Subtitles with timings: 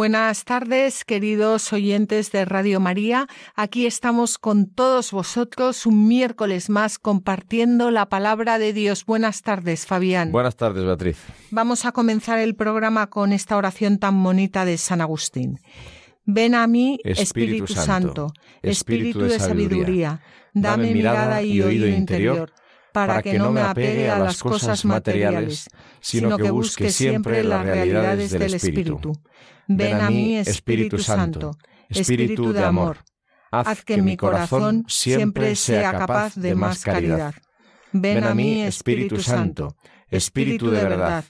[0.00, 3.26] Buenas tardes, queridos oyentes de Radio María.
[3.54, 9.04] Aquí estamos con todos vosotros un miércoles más compartiendo la palabra de Dios.
[9.04, 10.32] Buenas tardes, Fabián.
[10.32, 11.18] Buenas tardes, Beatriz.
[11.50, 15.58] Vamos a comenzar el programa con esta oración tan bonita de San Agustín.
[16.24, 18.32] Ven a mí, Espíritu, Santo,
[18.62, 20.22] Espíritu de sabiduría,
[20.54, 22.54] dame mirada y oído interior
[22.92, 25.68] para que no me apegue a las cosas materiales,
[26.00, 29.12] sino que busque siempre las realidades del Espíritu.
[29.72, 31.52] Ven a mí, Espíritu Santo,
[31.88, 32.98] Espíritu de amor.
[33.52, 37.34] Haz que mi corazón siempre sea capaz de más caridad.
[37.92, 39.76] Ven a mí, Espíritu Santo,
[40.08, 41.24] Espíritu de verdad.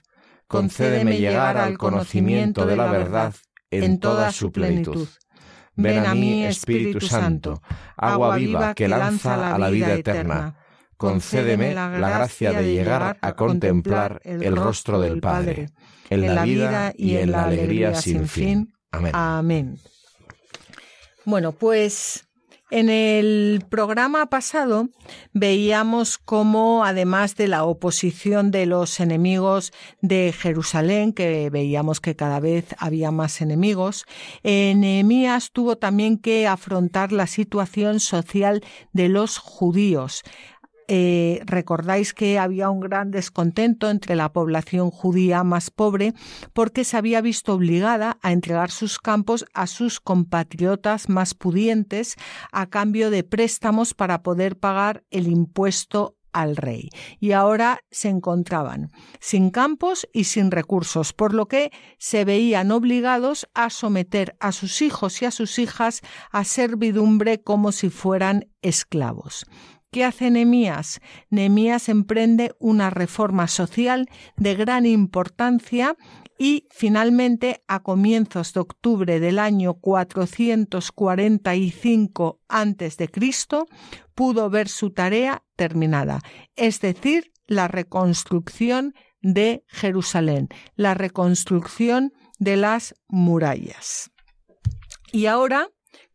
[0.46, 3.34] Concédeme llegar al conocimiento de la verdad
[3.70, 5.06] en toda su plenitud.
[5.74, 7.60] Ven a mí, Espíritu Santo,
[7.94, 10.56] agua viva que lanza a la vida eterna.
[10.96, 15.68] Concédeme la gracia de llegar a contemplar el rostro del Padre
[16.10, 18.74] en la vida y en la alegría sin fin.
[18.90, 19.12] Amén.
[19.14, 19.78] Amén.
[21.24, 22.26] Bueno, pues
[22.70, 24.88] en el programa pasado
[25.32, 29.72] veíamos cómo, además de la oposición de los enemigos
[30.02, 34.06] de Jerusalén, que veíamos que cada vez había más enemigos,
[34.44, 40.22] Nehemías tuvo también que afrontar la situación social de los judíos.
[40.92, 46.14] Eh, recordáis que había un gran descontento entre la población judía más pobre
[46.52, 52.16] porque se había visto obligada a entregar sus campos a sus compatriotas más pudientes
[52.50, 56.90] a cambio de préstamos para poder pagar el impuesto al rey.
[57.20, 63.48] Y ahora se encontraban sin campos y sin recursos, por lo que se veían obligados
[63.54, 66.00] a someter a sus hijos y a sus hijas
[66.32, 69.46] a servidumbre como si fueran esclavos.
[69.92, 71.00] ¿Qué hace Nemías?
[71.30, 75.96] Nemías emprende una reforma social de gran importancia
[76.38, 83.10] y finalmente a comienzos de octubre del año 445 a.C.
[84.14, 86.20] pudo ver su tarea terminada,
[86.54, 94.12] es decir, la reconstrucción de Jerusalén, la reconstrucción de las murallas.
[95.12, 95.68] Y ahora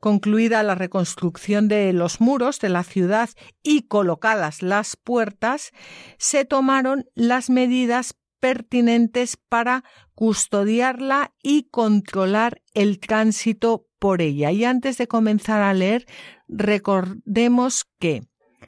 [0.06, 3.32] Concluida la reconstrucción de los muros de la ciudad
[3.64, 5.72] y colocadas las puertas,
[6.20, 9.84] se tomaron las medidas pertinentes para
[10.14, 14.52] custodiarla y controlar el tránsito por ella.
[14.52, 16.06] Y antes de comenzar a leer,
[16.48, 18.22] recordemos que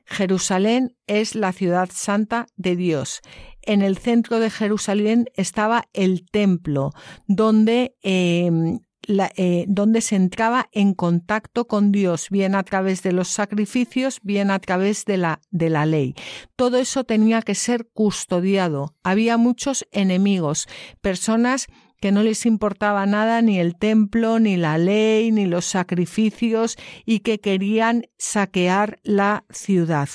[0.05, 3.21] Jerusalén es la ciudad santa de Dios.
[3.61, 6.93] En el centro de Jerusalén estaba el templo,
[7.27, 13.29] donde eh, eh, donde se entraba en contacto con Dios, bien a través de los
[13.29, 16.13] sacrificios, bien a través de la, de la ley.
[16.55, 18.95] Todo eso tenía que ser custodiado.
[19.03, 20.67] Había muchos enemigos,
[21.01, 21.67] personas
[21.99, 27.19] que no les importaba nada ni el templo, ni la ley, ni los sacrificios y
[27.19, 30.09] que querían saquear la ciudad.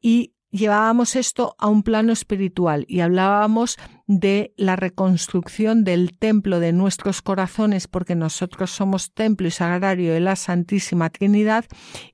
[0.00, 6.72] Y llevábamos esto a un plano espiritual y hablábamos de la reconstrucción del templo de
[6.72, 11.64] nuestros corazones, porque nosotros somos templo y sagrario de la Santísima Trinidad,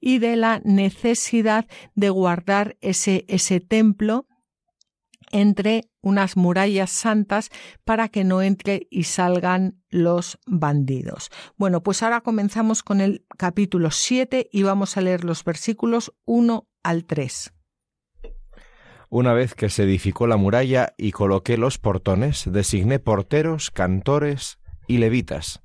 [0.01, 4.27] y de la necesidad de guardar ese, ese templo
[5.33, 7.51] entre unas murallas santas
[7.85, 11.31] para que no entre y salgan los bandidos.
[11.57, 16.69] Bueno, pues ahora comenzamos con el capítulo 7 y vamos a leer los versículos 1
[16.83, 17.56] al 3.
[19.19, 24.99] Una vez que se edificó la muralla y coloqué los portones, designé porteros, cantores y
[24.99, 25.63] levitas.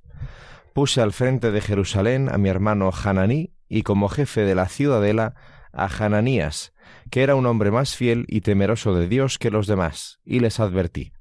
[0.71, 5.35] Puse al frente de Jerusalén a mi hermano Hananí y como jefe de la ciudadela
[5.73, 6.71] a Hananías,
[7.09, 10.61] que era un hombre más fiel y temeroso de Dios que los demás, y les
[10.61, 11.11] advertí,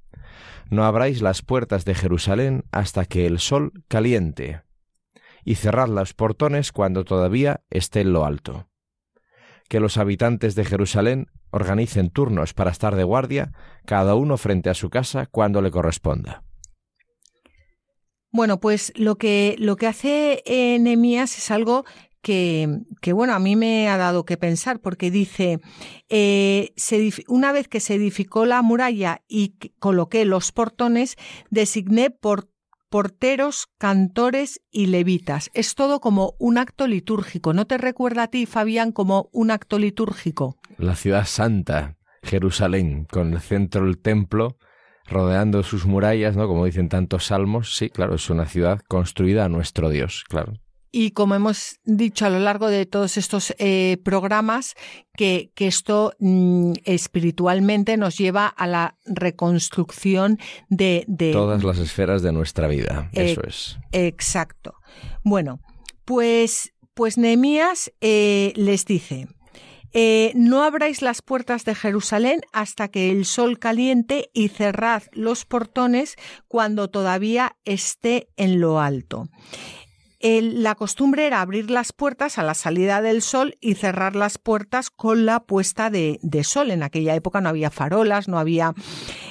[0.70, 4.62] No abráis las puertas de Jerusalén hasta que el sol caliente,
[5.44, 8.68] y cerrad los portones cuando todavía esté en lo alto.
[9.68, 13.52] Que los habitantes de Jerusalén organicen turnos para estar de guardia,
[13.86, 16.42] cada uno frente a su casa cuando le corresponda.
[18.32, 21.84] Bueno, pues lo que, lo que hace Nehemías es algo
[22.22, 25.60] que, que, bueno, a mí me ha dado que pensar, porque dice,
[26.08, 26.74] eh,
[27.28, 31.16] una vez que se edificó la muralla y coloqué los portones,
[31.50, 32.50] designé por
[32.90, 35.50] porteros, cantores y levitas.
[35.54, 37.54] Es todo como un acto litúrgico.
[37.54, 40.58] ¿No te recuerda a ti, Fabián, como un acto litúrgico?
[40.76, 44.58] La ciudad santa, Jerusalén, con el centro del templo,
[45.06, 46.46] rodeando sus murallas, ¿no?
[46.48, 47.76] Como dicen tantos salmos.
[47.76, 50.54] Sí, claro, es una ciudad construida a nuestro Dios, claro.
[50.92, 54.74] Y como hemos dicho a lo largo de todos estos eh, programas,
[55.16, 60.38] que, que esto mm, espiritualmente nos lleva a la reconstrucción
[60.68, 63.08] de, de todas las esferas de nuestra vida.
[63.12, 63.78] Eso es.
[63.92, 64.74] Exacto.
[65.22, 65.60] Bueno,
[66.04, 69.28] pues, pues Nehemías eh, les dice.
[69.92, 75.44] Eh, no abráis las puertas de Jerusalén hasta que el sol caliente y cerrad los
[75.44, 76.14] portones
[76.46, 79.28] cuando todavía esté en lo alto
[80.20, 84.90] la costumbre era abrir las puertas a la salida del sol y cerrar las puertas
[84.90, 86.70] con la puesta de, sol.
[86.70, 88.74] En aquella época no había farolas, no había...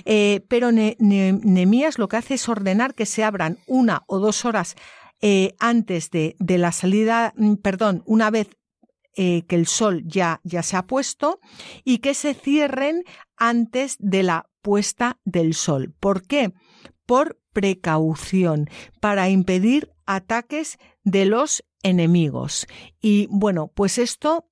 [0.05, 4.75] Eh, pero Nemías lo que hace es ordenar que se abran una o dos horas
[5.21, 8.47] eh, antes de, la salida, mm, perdón, una vez
[9.15, 11.39] eh, que el sol ya, ya se ha puesto
[11.83, 13.03] y que se cierren
[13.35, 15.93] antes de la puesta del sol.
[15.99, 16.53] ¿Por qué?
[17.09, 18.69] Por precaución,
[18.99, 22.67] para impedir ataques de los enemigos.
[23.01, 24.47] Y bueno, pues esto,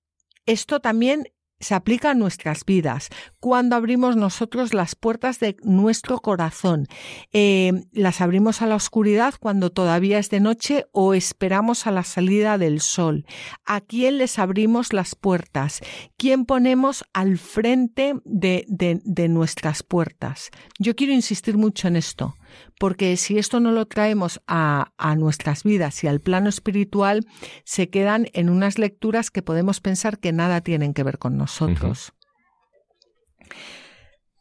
[0.48, 1.26] esto también
[1.60, 3.10] se aplica a nuestras vidas.
[3.40, 6.88] Cuando abrimos nosotros las puertas de nuestro corazón,
[7.32, 12.04] eh, las abrimos a la oscuridad cuando todavía es de noche o esperamos a la
[12.04, 13.28] salida del sol.
[13.66, 15.82] ¿A quién les abrimos las puertas?
[16.18, 20.50] ¿Quién ponemos al frente de, de, de nuestras puertas?
[20.80, 22.36] Yo quiero insistir mucho en esto
[22.80, 27.26] porque si esto no lo traemos a, nuestras vidas y al plano espiritual,
[27.64, 32.14] se quedan en unas lecturas que podemos pensar que nada tienen que ver con nosotros.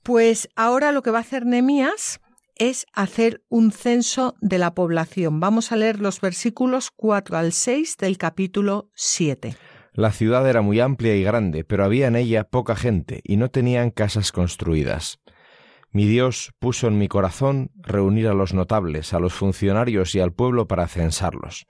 [0.02, 2.20] Pues ahora lo que va a hacer Nemías
[2.56, 5.40] es hacer un censo de la población.
[5.40, 9.56] Vamos a leer los versículos 4 al 6 del capítulo 7.
[9.92, 13.50] La ciudad era muy amplia y grande, pero había en ella poca gente y no
[13.50, 15.20] tenían casas construidas.
[15.96, 20.30] Mi Dios puso en mi corazón reunir a los notables, a los funcionarios y al
[20.30, 21.66] pueblo para censarlos.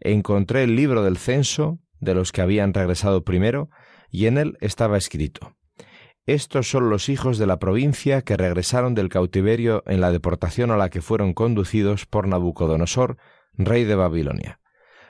[0.00, 3.68] Encontré el libro del censo de los que habían regresado primero,
[4.08, 5.54] y en él estaba escrito
[6.24, 10.78] Estos son los hijos de la provincia que regresaron del cautiverio en la deportación a
[10.78, 13.18] la que fueron conducidos por Nabucodonosor,
[13.52, 14.60] rey de Babilonia.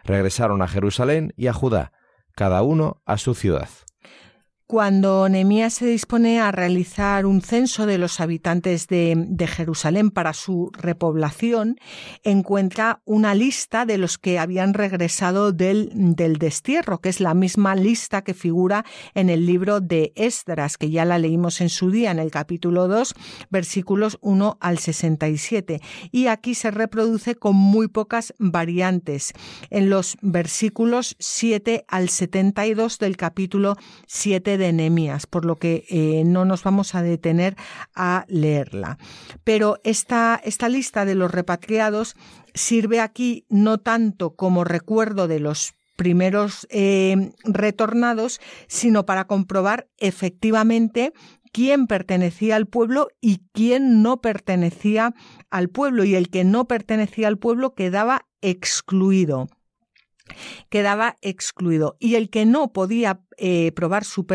[0.03, 1.93] Regresaron a Jerusalén y a Judá,
[2.35, 3.69] cada uno a su ciudad.
[4.69, 10.71] Cuando Nehemías se dispone a realizar un censo de los habitantes de, Jerusalén para su
[10.75, 11.79] repoblación,
[12.23, 15.89] encuentra una lista de los que habían regresado del,
[16.39, 18.85] destierro, que es la misma lista que figura
[19.15, 22.89] en el libro de Esdras, que ya la leímos en su día, en el capítulo
[22.89, 23.15] 2,
[23.49, 25.81] versículos 1 al 67.
[26.13, 29.33] Y aquí se reproduce con muy pocas variantes,
[29.71, 33.75] en los versículos 7 al 72 del capítulo
[34.07, 37.57] 7 de Nehemías, por lo que eh, no nos vamos a detener
[37.95, 38.99] a leerla.
[39.45, 42.17] Pero esta, esta lista de los repatriados
[42.55, 51.13] sirve aquí no tanto como recuerdo de los primeros eh, retornados, sino para comprobar efectivamente
[51.53, 55.15] quién pertenecía al pueblo y quién no pertenecía
[55.51, 59.49] al pueblo, y el que no pertenecía al pueblo quedaba excluido
[60.69, 61.97] quedaba excluido.
[61.99, 64.27] Y el que no podía eh, probar su,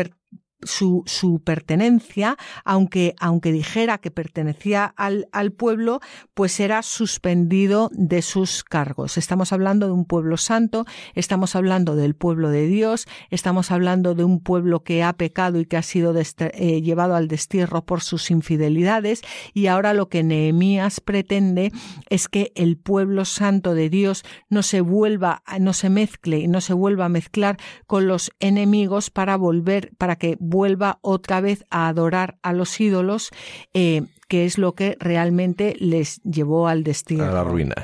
[0.64, 6.00] su, su, pertenencia, aunque, aunque dijera que pertenecía al, al, pueblo,
[6.34, 9.18] pues era suspendido de sus cargos.
[9.18, 14.24] Estamos hablando de un pueblo santo, estamos hablando del pueblo de Dios, estamos hablando de
[14.24, 18.30] un pueblo que ha pecado y que ha sido eh, llevado al destierro por sus
[18.30, 21.72] infidelidades, y ahora lo que Nehemías pretende
[22.08, 26.60] es que el pueblo santo de Dios no se vuelva, no se mezcle y no
[26.60, 31.88] se vuelva a mezclar con los enemigos para volver, para que vuelva otra vez a
[31.88, 33.30] adorar a los ídolos,
[33.72, 37.24] eh, que es lo que realmente les llevó al destino.
[37.24, 37.74] A la ruina.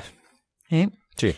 [0.71, 0.89] ¿Eh?
[1.17, 1.35] Sí.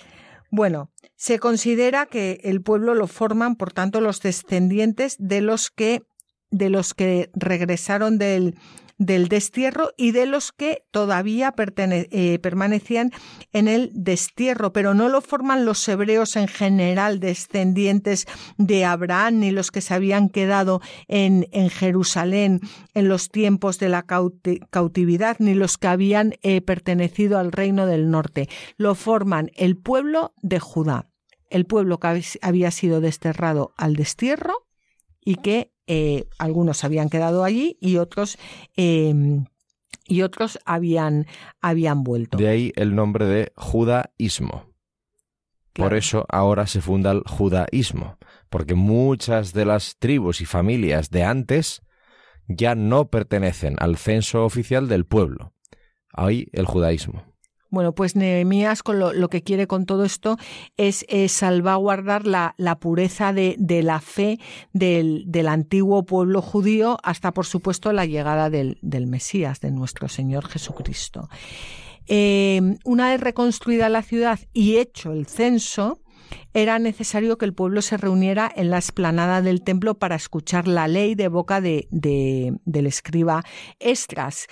[0.50, 6.02] Bueno, se considera que el pueblo lo forman, por tanto, los descendientes de los que
[6.50, 8.56] de los que regresaron del,
[9.04, 13.10] del destierro y de los que todavía eh, permanecían
[13.52, 18.26] en el destierro, pero no lo forman los hebreos en general descendientes
[18.58, 22.60] de Abraham ni los que se habían quedado en, Jerusalén
[22.94, 28.10] en los tiempos de la cautividad ni los que habían eh, pertenecido al reino del
[28.10, 28.48] norte.
[28.76, 31.08] Lo forman el pueblo de Judá,
[31.50, 34.68] el pueblo que había sido desterrado al destierro
[35.24, 38.38] y que eh, algunos habían quedado allí y otros
[38.76, 39.44] em,
[40.06, 41.26] y otros habían,
[41.60, 42.36] habían vuelto.
[42.36, 44.72] De ahí el nombre de judaísmo.
[45.72, 48.18] Por eso ahora se funda el judaísmo,
[48.50, 51.82] porque muchas de las tribus y familias de antes
[52.46, 55.54] ya no pertenecen al censo oficial del pueblo.
[56.12, 57.31] Ahí el judaísmo.
[57.72, 60.36] Bueno, pues Nehemías con lo, que quiere con todo esto
[60.76, 64.38] es, salvaguardar la, pureza de, la fe
[64.74, 68.76] del, antiguo pueblo judío hasta, por supuesto, la llegada del,
[69.06, 71.30] Mesías, de nuestro Señor Jesucristo.
[72.06, 76.02] Eh, una vez reconstruida la ciudad y hecho el censo,
[76.52, 80.88] era necesario que el pueblo se reuniera en la esplanada del templo para escuchar la
[80.88, 83.44] ley de boca de, del escriba
[83.78, 84.46] Estras,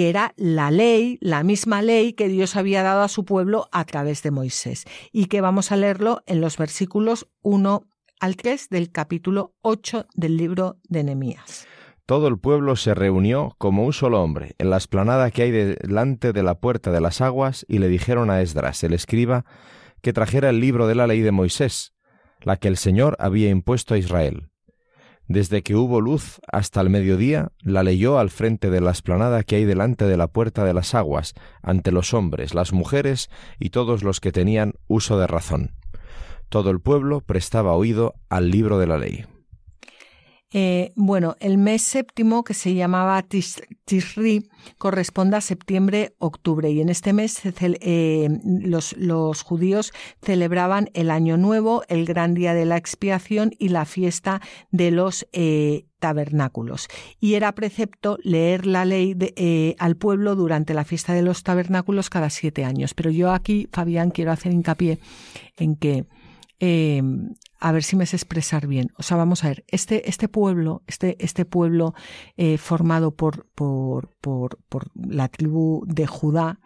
[0.00, 3.84] que era la ley, la misma ley que Dios había dado a su pueblo a
[3.84, 7.84] través de Moisés, y que vamos a leerlo en los versículos 1
[8.18, 11.66] al 3 del capítulo 8 del libro de Nehemías.
[12.06, 16.32] Todo el pueblo se reunió como un solo hombre en la esplanada que hay delante
[16.32, 19.44] de la puerta de las aguas y le dijeron a Esdras, el escriba,
[20.00, 21.92] que trajera el libro de la ley de Moisés,
[22.40, 24.48] la que el Señor había impuesto a Israel.
[25.30, 29.54] Desde que hubo luz hasta el mediodía, la leyó al frente de la esplanada que
[29.54, 34.02] hay delante de la puerta de las aguas, ante los hombres, las mujeres y todos
[34.02, 35.76] los que tenían uso de razón.
[36.48, 39.24] Todo el pueblo prestaba oído al libro de la ley.
[40.52, 47.12] Eh, bueno, el mes séptimo, que se llamaba Tishri, corresponde a septiembre-octubre y en este
[47.12, 49.92] mes eh, los, judíos
[50.22, 54.40] celebraban el Año Nuevo, el gran día de la expiación y la fiesta
[54.72, 56.88] de los eh, tabernáculos.
[57.20, 59.16] Y era precepto leer la ley
[59.78, 62.94] al pueblo durante la fiesta de los tabernáculos cada siete años.
[62.94, 64.98] Pero yo aquí, Fabián, quiero hacer hincapié
[65.56, 66.06] en que
[67.60, 68.90] a ver si me sé expresar bien.
[68.96, 71.94] O sea, vamos a ver, este, este pueblo, este, este pueblo
[72.36, 76.58] eh, formado por, por, por, por, la tribu de Judá,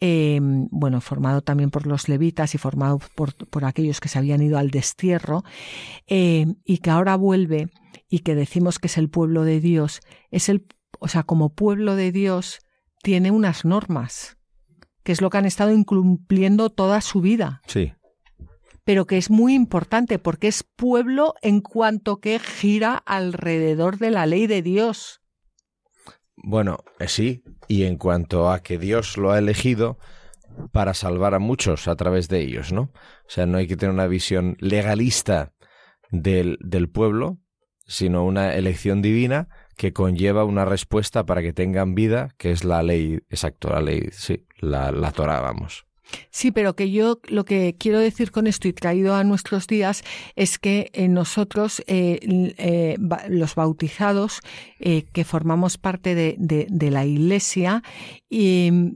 [0.00, 4.42] em, bueno, formado también por los levitas y formado por, por aquellos que se habían
[4.42, 5.44] ido al destierro,
[6.08, 7.68] em, y que ahora vuelve
[8.08, 10.00] y que decimos que es el pueblo de Dios,
[10.32, 10.66] es el,
[10.98, 12.58] o sea, como pueblo de Dios
[13.02, 14.36] tiene unas normas,
[15.04, 17.62] que es lo que han estado incumpliendo toda su vida.
[17.68, 17.92] Sí
[18.90, 24.26] pero que es muy importante porque es pueblo en cuanto que gira alrededor de la
[24.26, 25.22] ley de Dios.
[26.34, 29.96] Bueno, eh, sí, y en cuanto a que Dios lo ha elegido
[30.72, 32.90] para salvar a muchos a través de ellos, ¿no?
[32.90, 35.52] O sea, no hay que tener una visión legalista
[36.10, 37.38] del, del pueblo,
[37.86, 42.82] sino una elección divina que conlleva una respuesta para que tengan vida, que es la
[42.82, 45.86] ley, exacto, la ley, sí, la, la Torah, vamos.
[46.30, 50.02] Sí, pero que yo lo que quiero decir con esto y traído a nuestros días
[50.36, 52.20] es que eh, nosotros, eh,
[52.58, 52.96] eh,
[53.28, 54.40] los bautizados,
[54.78, 57.82] que formamos parte de, de la Iglesia,
[58.30, 58.88] mm,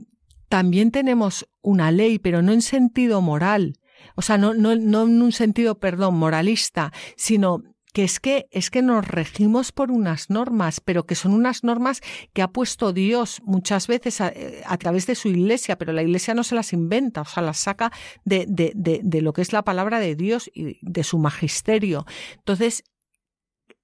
[0.49, 3.75] también tenemos una ley, pero no en sentido moral.
[4.15, 7.63] O sea, no, no, no en un sentido, perdón, moralista, sino
[7.95, 12.01] que es que es que nos regimos por unas normas, pero que son unas normas
[12.33, 14.33] que ha puesto Dios muchas veces a,
[14.77, 17.93] través de su iglesia, pero la iglesia no se las inventa, o sea, las saca
[18.25, 22.05] de, de, de, lo que es la palabra de Dios y de su magisterio.
[22.35, 22.83] Entonces,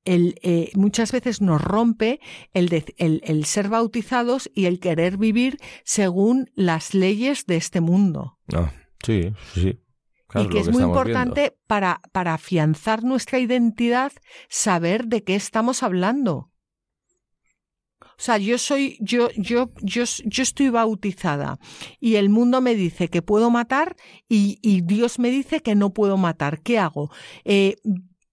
[0.04, 2.20] el, eh, muchas veces nos rompe
[2.52, 8.38] el, el, el, ser bautizados y el querer vivir según las leyes de este mundo.
[8.54, 8.74] Ah,
[9.06, 9.80] sí, sí
[10.36, 14.12] y que, es muy importante para, para afianzar nuestra identidad
[14.50, 16.52] saber de qué estamos hablando.
[18.02, 21.58] O sea, yo soy, yo, yo, yo, yo estoy bautizada
[22.00, 23.96] y el mundo me dice que puedo matar
[24.30, 26.62] y, y Dios me dice que no puedo matar.
[26.62, 27.10] ¿Qué hago?
[27.46, 27.78] Eh,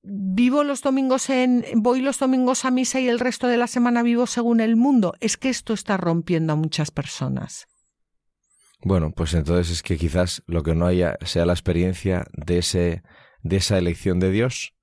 [0.02, 4.02] vivo los domingos en, voy los domingos a misa y el resto de la semana
[4.02, 5.14] vivo según el mundo.
[5.21, 7.67] Es que esto está rompiendo a muchas personas.
[8.80, 13.02] Bueno, pues entonces es que quizás lo que no haya sea la experiencia de ese
[13.42, 14.75] de esa elección de Dios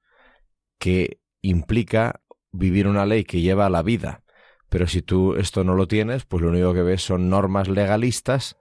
[0.79, 2.21] que implica
[2.51, 4.23] vivir una ley que lleva a la vida.
[4.69, 8.57] Pero si tú esto no lo tienes, pues lo único que ves son normas legalistas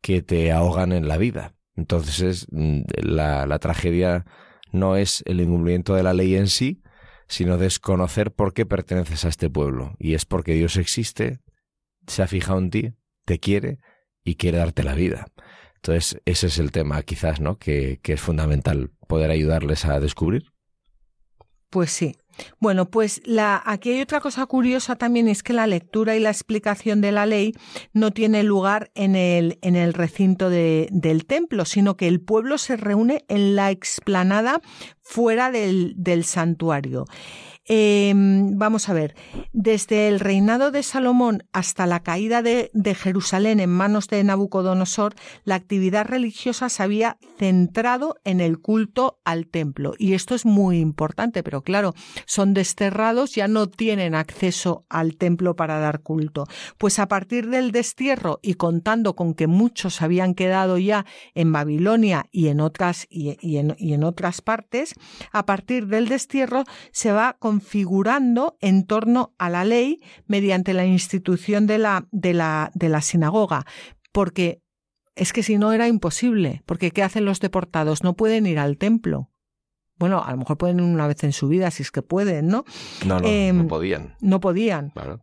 [0.00, 1.54] que te ahogan en la vida.
[1.76, 4.24] Entonces es, mm, la, la tragedia
[4.72, 6.82] no es el incumplimiento de la ley en sí,
[7.28, 9.94] sino desconocer por qué perteneces a este pueblo.
[9.98, 11.40] Y es porque Dios existe,
[12.06, 13.78] se ha fijado en ti, te quiere
[14.24, 15.26] y quiere darte la vida.
[15.76, 17.58] Entonces, ese es el tema quizás, ¿no?
[17.58, 20.52] Que, que es fundamental poder ayudarles a descubrir.
[21.70, 22.16] Pues sí.
[22.60, 26.30] Bueno, pues la, aquí hay otra cosa curiosa también, es que la lectura y la
[26.30, 27.54] explicación de la ley
[27.92, 32.58] no tiene lugar en el, en el recinto de, del templo, sino que el pueblo
[32.58, 34.60] se reúne en la explanada
[35.02, 37.04] fuera del, del santuario.
[37.64, 39.14] Em, vamos a ver,
[39.52, 45.14] desde el reinado de Salomón hasta la caída de, Jerusalén en manos de Nabucodonosor,
[45.44, 49.94] la actividad religiosa se había centrado en el culto al templo.
[49.96, 51.94] Y esto es muy importante, pero claro,
[52.26, 56.46] son desterrados, ya no tienen acceso al templo para dar culto.
[56.78, 62.26] Pues a partir del destierro y contando con que muchos habían quedado ya en Babilonia
[62.32, 64.94] y en otras, y, en, otras partes,
[65.30, 71.66] a partir del destierro se va configurando en torno a la ley mediante la institución
[71.66, 73.66] de la, de la, de la sinagoga.
[74.10, 74.62] Porque
[75.16, 78.02] es que si no era imposible, porque ¿qué hacen los deportados?
[78.02, 79.28] No pueden ir al templo.
[79.98, 82.48] Bueno, a lo mejor pueden ir una vez en su vida, si es que pueden,
[82.48, 82.64] ¿no?
[83.04, 84.16] No, no, no em, podían.
[84.22, 84.88] No podían.
[84.90, 85.20] Claro.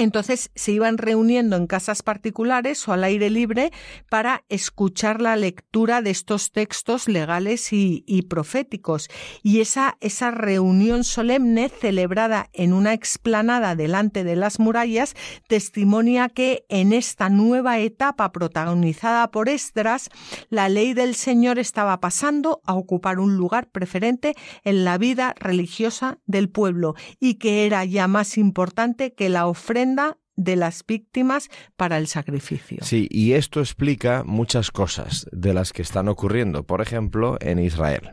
[0.00, 3.70] Entonces se iban reuniendo en casas particulares o al aire libre
[4.08, 9.10] para escuchar la lectura de estos textos legales y, proféticos.
[9.42, 15.14] Y esa, esa reunión solemne celebrada en una explanada delante de las murallas
[15.48, 20.08] testimonia que en esta nueva etapa protagonizada por Esdras,
[20.48, 26.20] la ley del Señor estaba pasando a ocupar un lugar preferente en la vida religiosa
[26.24, 29.89] del pueblo y que era ya más importante que la ofrenda
[30.36, 32.78] de las víctimas para el sacrificio.
[32.82, 38.12] Sí, y esto explica muchas cosas de las que están ocurriendo, por ejemplo, en Israel.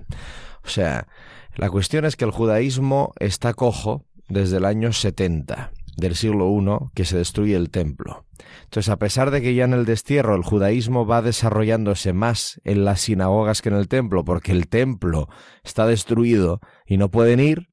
[0.63, 1.07] O sea,
[1.55, 6.89] la cuestión es que el judaísmo está cojo desde el año 70 del siglo I
[6.93, 8.25] que se destruye el templo.
[8.65, 12.85] Entonces, a pesar de que ya en el destierro el judaísmo va desarrollándose más en
[12.85, 15.27] las sinagogas que en el templo, porque el templo
[15.63, 17.69] está destruido y no pueden ir,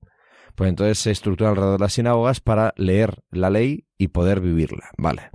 [0.55, 4.91] pues entonces se estructura alrededor de las sinagogas para leer la ley y poder vivirla.
[4.99, 5.31] Vale.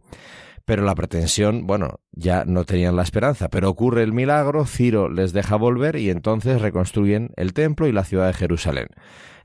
[0.65, 5.33] Pero la pretensión, bueno, ya no tenían la esperanza, pero ocurre el milagro, Ciro les
[5.33, 8.87] deja volver y entonces reconstruyen el templo y la ciudad de Jerusalén.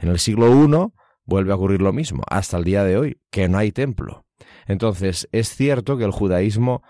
[0.00, 0.92] En el siglo I
[1.24, 4.26] vuelve a ocurrir lo mismo, hasta el día de hoy, que no hay templo.
[4.66, 6.82] Entonces, es cierto que el judaísmo,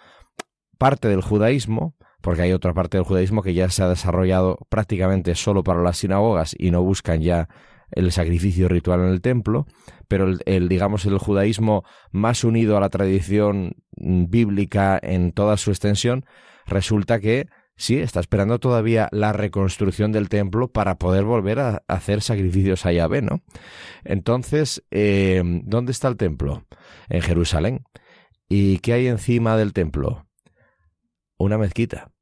[0.79, 5.35] parte del judaísmo, porque hay otra parte del judaísmo que ya se ha desarrollado prácticamente
[5.35, 7.49] solo para las sinagogas y no buscan ya
[7.91, 9.67] el sacrificio ritual en el templo,
[10.09, 15.71] pero el, digamos el judaísmo más unido a la tradición mm, bíblica en toda su
[15.71, 16.25] extensión,
[16.67, 22.23] resulta que sí, está esperando todavía la reconstrucción del templo para poder volver a hacer
[22.23, 23.43] sacrificios a Yahvé, ¿no?
[24.05, 26.67] Entonces, eh, ¿dónde está el templo?
[27.09, 27.85] En Jerusalén.
[28.49, 30.29] ¿Y qué hay encima del templo?
[31.39, 32.13] Una mezquita.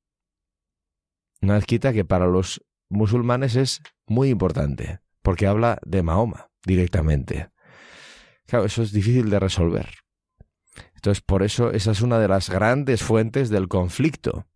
[1.42, 7.50] Una mezquita que para los musulmanes es muy importante porque habla de Mahoma directamente.
[8.46, 9.88] Claro, eso es difícil de resolver.
[10.94, 14.46] Entonces, por eso esa es una de las grandes fuentes del conflicto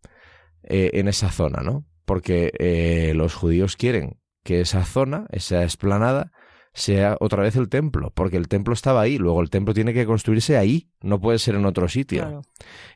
[0.62, 1.85] eh, en esa zona, ¿no?
[2.05, 6.31] Porque eh, los judíos quieren que esa zona, esa esplanada,
[6.72, 10.05] sea otra vez el templo, porque el templo estaba ahí, luego el templo tiene que
[10.07, 12.42] construirse ahí, no puede ser en otro sitio.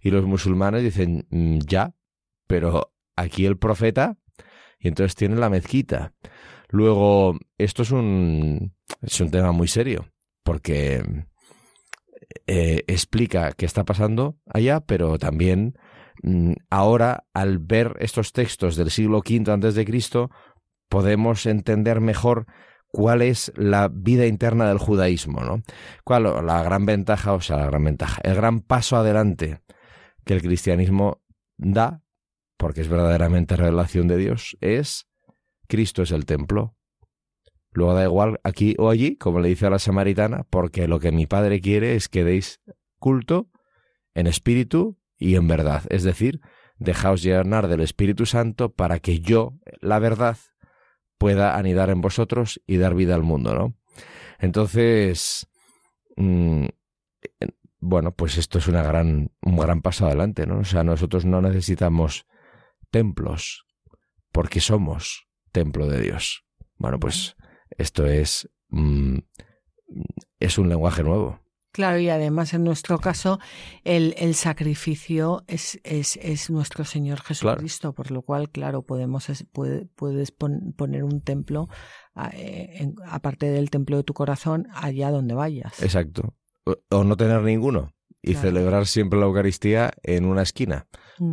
[0.03, 1.95] Y los musulmanes dicen, mm, ya,
[2.47, 4.19] pero aquí el profeta,
[4.79, 6.13] y entonces tiene la mezquita.
[6.71, 10.09] Luego, esto es un, es un tema muy serio,
[10.45, 11.03] porque
[12.47, 15.75] eh, explica qué está pasando allá, pero también
[16.23, 20.31] mm, ahora, al ver estos textos del siglo V antes de Cristo,
[20.89, 22.47] podemos entender mejor
[22.89, 25.63] cuál es la vida interna del judaísmo, ¿no?
[26.05, 29.61] ¿Cuál la gran ventaja, o sea, la gran ventaja, el gran paso adelante
[30.25, 31.23] que el cristianismo
[31.57, 32.03] da,
[32.57, 35.10] porque es verdaderamente revelación de Dios, es
[35.71, 36.77] Cristo es el templo.
[37.73, 41.13] Luego da igual aquí o allí, como le dice a la samaritana, porque lo que
[41.13, 42.61] mi Padre quiere es que deis
[42.99, 43.49] culto
[44.15, 45.85] en espíritu y en verdad.
[45.89, 46.41] Es decir,
[46.79, 50.37] dejaos llenar del Espíritu Santo para que yo, la verdad,
[51.17, 53.75] pueda anidar en vosotros y dar vida al mundo, ¿no?
[54.41, 55.47] Entonces,
[56.17, 56.67] mm,
[57.79, 60.61] bueno, pues esto es una gran, un gran paso adelante, ¿no?
[60.61, 62.27] O sea, nosotros no necesitamos
[62.91, 63.67] templos,
[64.33, 66.45] porque somos templo de Dios.
[66.77, 67.37] Bueno, pues
[67.77, 69.19] esto es, mm,
[70.39, 71.41] es un lenguaje nuevo.
[71.73, 73.39] Claro, y además en nuestro caso
[73.85, 80.33] el, el sacrificio es, es, es, nuestro Señor Jesucristo, por lo cual, claro, podemos puedes
[80.33, 81.69] poner un templo,
[82.33, 85.81] eh, aparte del templo de tu corazón, allá donde vayas.
[85.81, 86.35] Exacto.
[86.91, 90.87] O, no tener ninguno y celebrar siempre la Eucaristía en una esquina,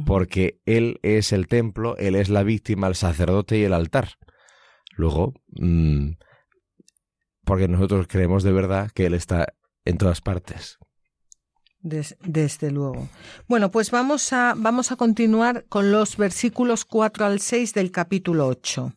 [0.06, 4.12] porque Él es el templo, Él es la víctima, el sacerdote y el altar.
[4.96, 6.12] Luego, mm,
[7.46, 9.54] porque nosotros creemos de verdad que Él está
[9.86, 10.78] en todas partes.
[11.82, 13.08] desde luego.
[13.48, 18.48] Bueno, pues vamos a, vamos a continuar con los versículos 4 al 6 del capítulo
[18.48, 18.97] 8.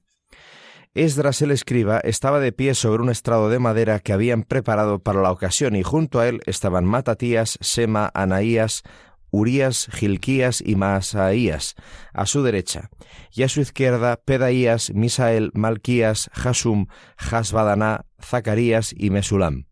[0.94, 5.22] Esdras el escriba estaba de pie sobre un estrado de madera que habían preparado para
[5.22, 8.82] la ocasión y junto a él estaban Matatías, Sema, Anaías,
[9.30, 11.76] Urías, Gilquías y Maasaías,
[12.12, 12.90] a su derecha,
[13.32, 19.66] y a su izquierda Pedaías, Misael, Malquías, Hasum, Hasbadaná, Zacarías y Mesulam.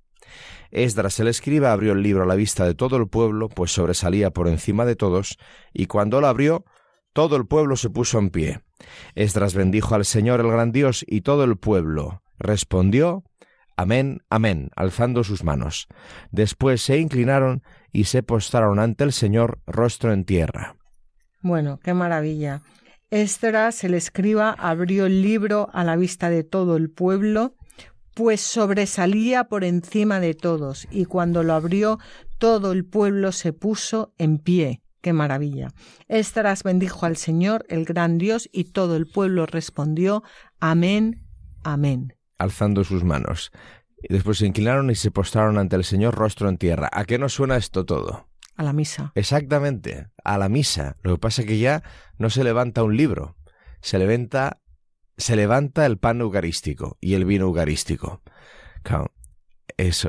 [0.70, 4.30] Esdras el escriba abrió el libro a la vista de todo el pueblo, pues sobresalía
[4.30, 5.36] por encima de todos,
[5.72, 6.64] y cuando lo abrió,
[7.18, 8.60] todo el pueblo se puso en pie.
[9.16, 13.24] Esdras bendijo al Señor el gran Dios y todo el pueblo respondió
[13.76, 15.88] Amén, amén, alzando sus manos.
[16.30, 20.76] Después se inclinaron y se postraron ante el Señor rostro en tierra.
[21.42, 22.62] Bueno, qué maravilla.
[23.10, 27.56] Esdras, el escriba, abrió el libro a la vista de todo el pueblo,
[28.14, 31.98] pues sobresalía por encima de todos, y cuando lo abrió,
[32.38, 34.82] todo el pueblo se puso en pie.
[35.00, 35.68] ¡Qué maravilla!
[36.08, 40.22] Esdras bendijo al Señor, el gran Dios, y todo el pueblo respondió
[40.60, 41.26] Amén,
[41.62, 42.14] amén.
[42.38, 43.52] Alzando sus manos.
[44.02, 46.88] Y después se inclinaron y se postraron ante el Señor rostro en tierra.
[46.92, 48.28] ¿A qué nos suena esto todo?
[48.56, 49.12] A la misa.
[49.14, 50.96] Exactamente, a la misa.
[51.02, 51.82] Lo que pasa es que ya
[52.18, 53.36] no se levanta un libro,
[53.80, 54.60] se levanta,
[55.16, 58.22] se levanta el pan eucarístico y el vino eucarístico.
[58.82, 59.12] Claro,
[59.76, 60.08] es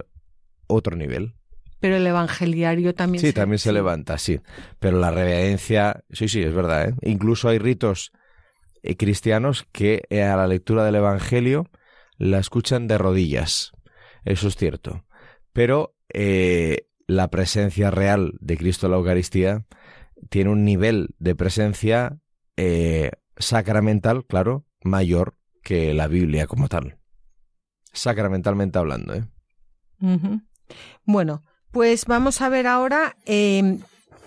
[0.68, 1.36] otro nivel.
[1.80, 3.22] Pero el evangeliario también.
[3.22, 4.40] Sí, también se levanta, sí.
[4.80, 6.90] Pero la reverencia, sí, sí, es verdad.
[6.90, 6.94] ¿eh?
[7.02, 8.12] Incluso hay ritos
[8.82, 11.70] eh, cristianos que eh, a la lectura del Evangelio
[12.18, 13.72] la escuchan de rodillas.
[14.24, 15.06] Eso es cierto.
[15.54, 19.66] Pero eh, la presencia real de Cristo en la Eucaristía
[20.30, 22.20] tiene un nivel de presencia
[23.38, 26.98] sacramental, claro, mayor que la Biblia como tal.
[27.94, 29.24] Sacramentalmente hablando, ¿eh?
[31.06, 33.80] Bueno, pues vamos a ver ahora, em,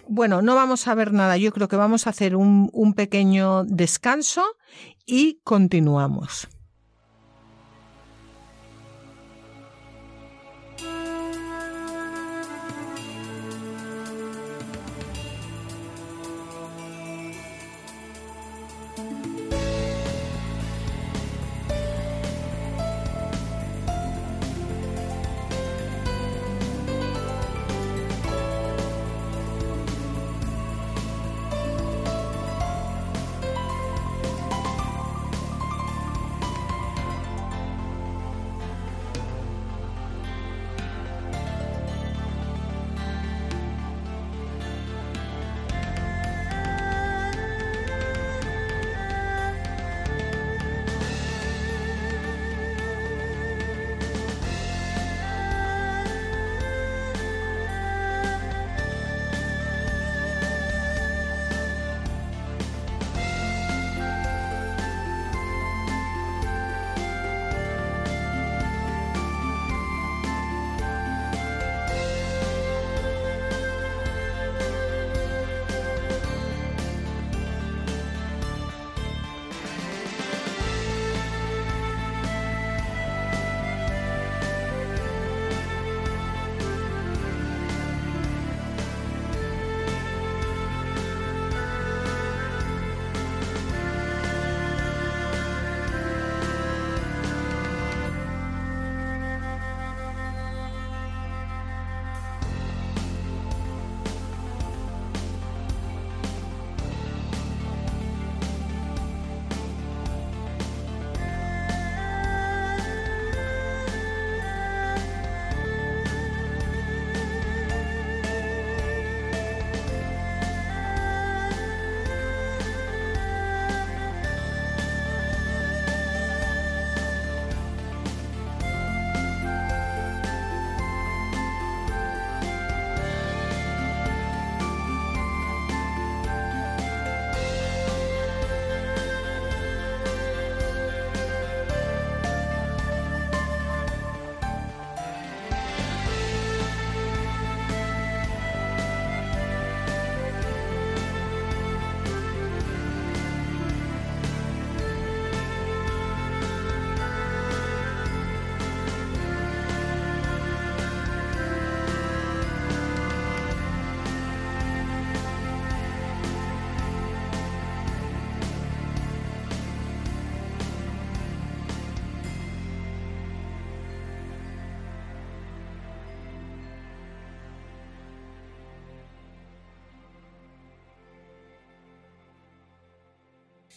[0.09, 3.65] bueno, no vamos a ver nada, yo creo que vamos a hacer un, un pequeño
[3.65, 4.45] descanso
[5.07, 6.49] y continuamos.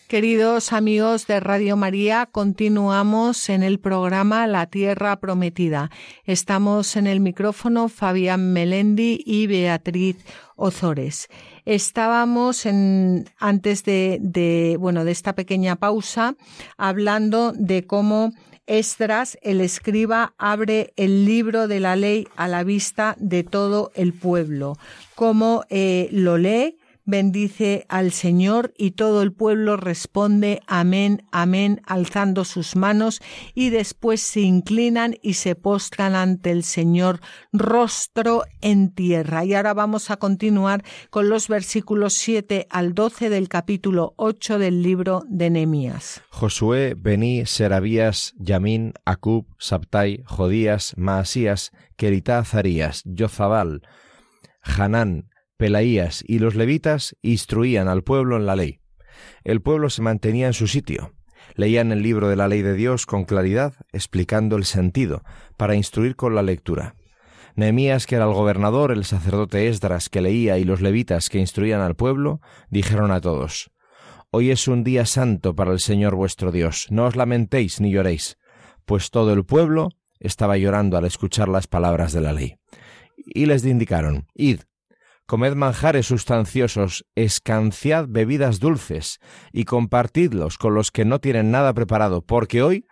[0.08, 5.90] Queridos amigos de Radio María, continuamos en el programa La Tierra Prometida.
[6.26, 10.18] Estamos en el micrófono Fabián Melendi y Beatriz
[10.56, 11.28] Ozores.
[11.66, 16.36] Estábamos en, antes de, de, bueno, de esta pequeña pausa
[16.78, 18.32] hablando de cómo
[18.68, 24.14] Esdras, el escriba, abre el libro de la ley a la vista de todo el
[24.14, 24.78] pueblo,
[25.16, 32.44] cómo eh, lo lee, bendice al Señor y todo el pueblo responde amén, amén, alzando
[32.44, 33.22] sus manos
[33.54, 37.20] y después se inclinan y se postran ante el Señor
[37.54, 39.46] rostro en tierra.
[39.46, 44.82] Y ahora vamos a continuar con los versículos 7 al 12 del capítulo 8 del
[44.82, 46.22] libro de Nehemías.
[46.30, 53.82] Josué, Bení, Serabías, Yamín, Acub, Sabtai, Jodías, Maasías, Keritá, Zarías, Yozabal,
[54.62, 58.80] Hanán, Pelaías y los levitas instruían al pueblo en la ley.
[59.44, 61.14] El pueblo se mantenía en su sitio.
[61.56, 65.24] Leían el libro de la ley de Dios con claridad, explicando el sentido,
[65.58, 66.96] para instruir con la lectura.
[67.56, 71.80] Nehemías, que era el gobernador, el sacerdote Esdras, que leía, y los levitas, que instruían
[71.80, 73.72] al pueblo, dijeron a todos,
[74.32, 78.38] Hoy es un día santo para el Señor vuestro Dios, no os lamentéis ni lloréis,
[78.84, 79.90] pues todo el pueblo
[80.20, 82.58] estaba llorando al escuchar las palabras de la ley.
[83.16, 84.62] Y les indicaron, Id,
[85.26, 89.20] comed manjares sustanciosos, escanciad bebidas dulces,
[89.52, 92.86] y compartidlos con los que no tienen nada preparado, porque hoy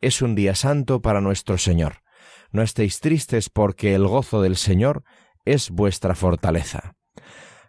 [0.00, 2.02] es un día santo para nuestro Señor.
[2.52, 5.02] No estéis tristes porque el gozo del Señor
[5.44, 6.94] es vuestra fortaleza.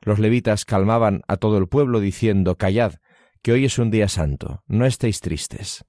[0.02, 2.96] Los levitas calmaban a todo el pueblo diciendo, Callad,
[3.42, 5.86] que hoy es un día santo, no estéis tristes.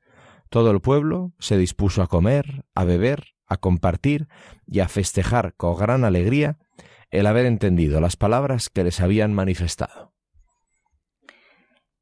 [0.48, 4.28] Todo el pueblo se dispuso a comer, a beber, a compartir
[4.66, 6.58] y a festejar con gran alegría
[7.10, 10.14] el haber entendido las palabras que les habían manifestado.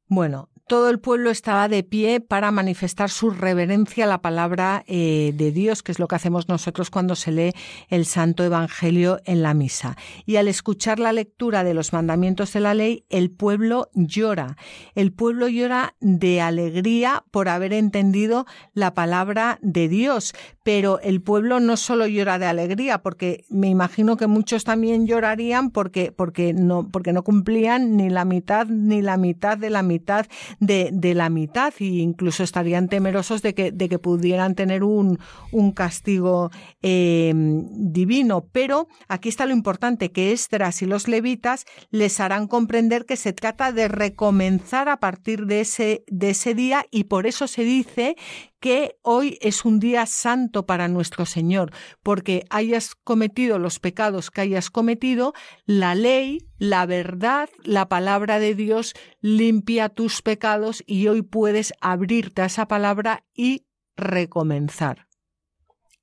[0.07, 5.33] Bueno, todo el pueblo estaba de pie para manifestar su reverencia a la palabra eh,
[5.35, 7.53] de Dios, que es lo que hacemos nosotros cuando se lee
[7.89, 9.97] el Santo Evangelio en la misa.
[10.27, 14.57] Y al escuchar la lectura de los mandamientos de la ley, el pueblo llora.
[14.93, 20.33] El pueblo llora de alegría por haber entendido la palabra de Dios.
[20.61, 25.71] Pero el pueblo no solo llora de alegría, porque me imagino que muchos también llorarían
[25.71, 30.27] porque, porque, no, porque no cumplían ni la mitad ni la mitad de la mitad
[30.59, 35.19] de, la mitad e incluso estarían temerosos de que, de que pudieran tener un,
[35.51, 38.45] un castigo eh, divino.
[38.51, 43.33] Pero aquí está lo importante, que Esdras y los levitas les harán comprender que se
[43.33, 48.15] trata de recomenzar a partir de ese, de ese día y por eso se dice
[48.59, 51.71] que hoy es un día santo para nuestro Señor,
[52.03, 55.33] porque hayas cometido los pecados que hayas cometido,
[55.65, 62.41] la ley, la verdad, la palabra de Dios limpia tus pecados y hoy puedes abrirte
[62.41, 65.07] a esa palabra y recomenzar.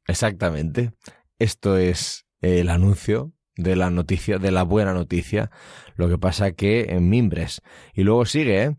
[0.07, 0.93] Exactamente.
[1.39, 5.51] Esto es el anuncio de la noticia, de la buena noticia.
[5.97, 7.63] Lo que pasa que en mimbres.
[7.95, 8.77] Y luego sigue, ¿eh?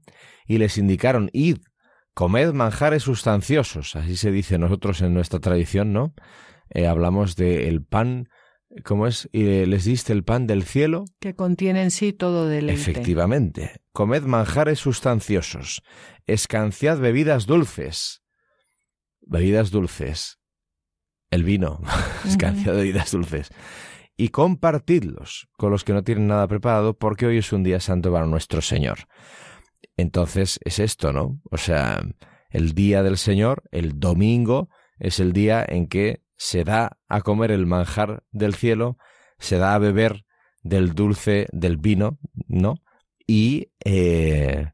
[0.47, 1.57] Y les indicaron, id
[2.17, 6.15] comed manjares sustanciosos, así se dice nosotros en nuestra tradición, ¿no?
[6.71, 8.29] Eh, hablamos del el pan,
[8.83, 9.29] ¿cómo es?
[9.31, 11.05] Y les diste el pan del cielo.
[11.19, 12.81] Que contiene en sí todo deleite.
[12.81, 13.81] Efectivamente.
[13.93, 15.83] Comed manjares sustanciosos,
[16.25, 18.23] escanciad bebidas dulces.
[19.21, 20.39] Bebidas dulces.
[21.29, 21.81] El vino,
[22.25, 23.49] escanciad bebidas dulces.
[24.15, 28.11] Y compartidlos con los que no tienen nada preparado, porque hoy es un día santo
[28.11, 29.07] para nuestro Señor.
[29.97, 31.41] Entonces es esto, ¿no?
[31.49, 32.01] O sea,
[32.49, 37.51] el día del Señor, el domingo, es el día en que se da a comer
[37.51, 38.97] el manjar del cielo,
[39.39, 40.25] se da a beber
[40.61, 42.75] del dulce del vino, ¿no?
[43.25, 44.67] Y eh,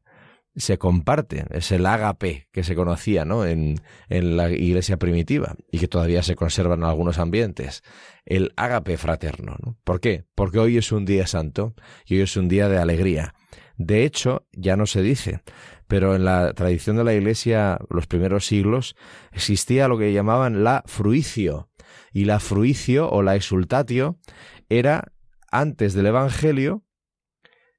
[0.55, 3.45] se comparte, es el ágape que se conocía, ¿no?
[3.45, 3.75] En,
[4.09, 7.81] en la iglesia primitiva y que todavía se conserva en algunos ambientes,
[8.25, 9.77] el ágape fraterno, ¿no?
[9.83, 10.25] ¿Por qué?
[10.35, 13.33] Porque hoy es un día santo y hoy es un día de alegría
[13.77, 15.41] de hecho, ya no se dice,
[15.87, 18.95] pero en la tradición de la Iglesia, los primeros siglos,
[19.31, 21.69] existía lo que llamaban la fruicio.
[22.11, 24.19] Y la fruicio o la exultatio
[24.69, 25.11] era
[25.51, 26.83] antes del Evangelio,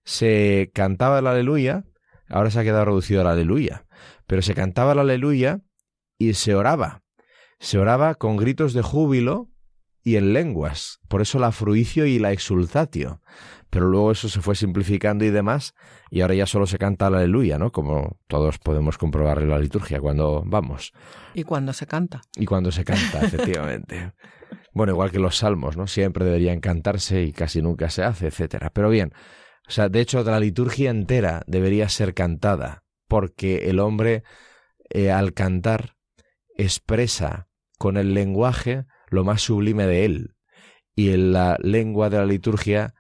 [0.05, 1.85] se cantaba el aleluya,
[2.29, 3.87] ahora se ha quedado reducido al aleluya,
[4.27, 5.61] pero se cantaba el aleluya
[6.19, 7.03] y se oraba.
[7.59, 9.51] Se oraba con gritos de júbilo
[10.03, 11.01] y en lenguas.
[11.09, 13.23] Por eso la fruicio y la exultatio
[13.75, 15.75] pero luego eso se fue simplificando y demás,
[16.09, 17.73] y ahora ya solo se canta la aleluya, ¿no?
[17.73, 20.93] Como todos podemos comprobar en la liturgia cuando vamos.
[21.35, 22.23] Y cuando se canta.
[22.37, 24.13] Y cuando se canta, efectivamente.
[24.75, 25.89] bueno, igual que los salmos, ¿no?
[25.89, 28.71] Siempre deberían cantarse y casi nunca se hace, etcétera.
[28.73, 29.11] Pero bien,
[29.67, 34.23] o sea, de hecho, la liturgia entera debería ser cantada porque el hombre
[34.89, 35.97] eh, al cantar
[36.57, 40.37] expresa con el lenguaje lo más sublime de él.
[40.95, 42.94] Y en la lengua de la liturgia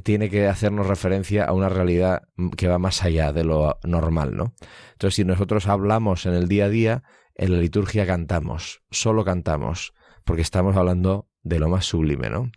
[0.00, 2.22] tiene que hacernos referencia a una realidad
[2.56, 4.54] que va más allá de lo normal, ¿no?
[4.92, 7.02] Entonces, si nosotros hablamos en el día a día,
[7.34, 9.92] en la liturgia cantamos, solo cantamos,
[10.24, 12.50] porque estamos hablando de lo más sublime, ¿no?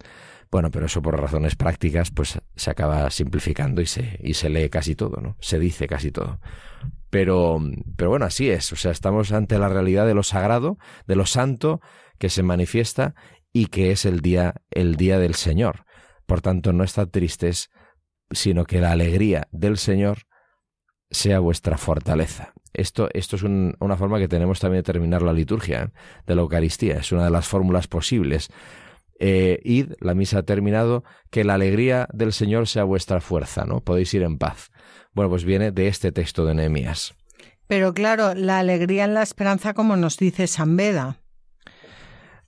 [0.51, 4.69] Bueno, pero eso por razones prácticas, pues se acaba simplificando y se, y se lee
[4.69, 5.35] casi todo, ¿no?
[5.41, 6.39] Se dice casi todo.
[7.09, 7.59] Pero,
[7.97, 8.71] pero bueno, así es.
[8.71, 11.81] O sea, estamos ante la realidad de lo sagrado, de lo santo
[12.19, 13.15] que se manifiesta
[13.51, 15.84] y que es el día, el día del Señor.
[16.25, 17.69] Por tanto, no estad tristes,
[18.31, 20.23] sino que la alegría del Señor
[21.11, 22.53] sea vuestra fortaleza.
[22.73, 25.89] Esto, esto es una forma que tenemos también de terminar la liturgia ¿eh?
[26.27, 26.97] de la Eucaristía.
[26.97, 28.49] Es una de las fórmulas posibles.
[29.19, 33.79] Eh, id, la misa ha terminado, que la alegría del Señor sea vuestra fuerza, ¿no?
[33.79, 34.71] Podéis ir en paz.
[35.13, 37.15] Bueno, pues viene de este texto de Nehemías.
[37.67, 41.21] Pero claro, la alegría en la esperanza, como nos dice San Beda.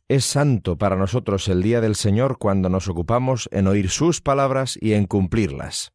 [0.10, 4.80] Es santo para nosotros el día del Señor cuando nos ocupamos en oír sus palabras
[4.80, 5.92] y en cumplirlas.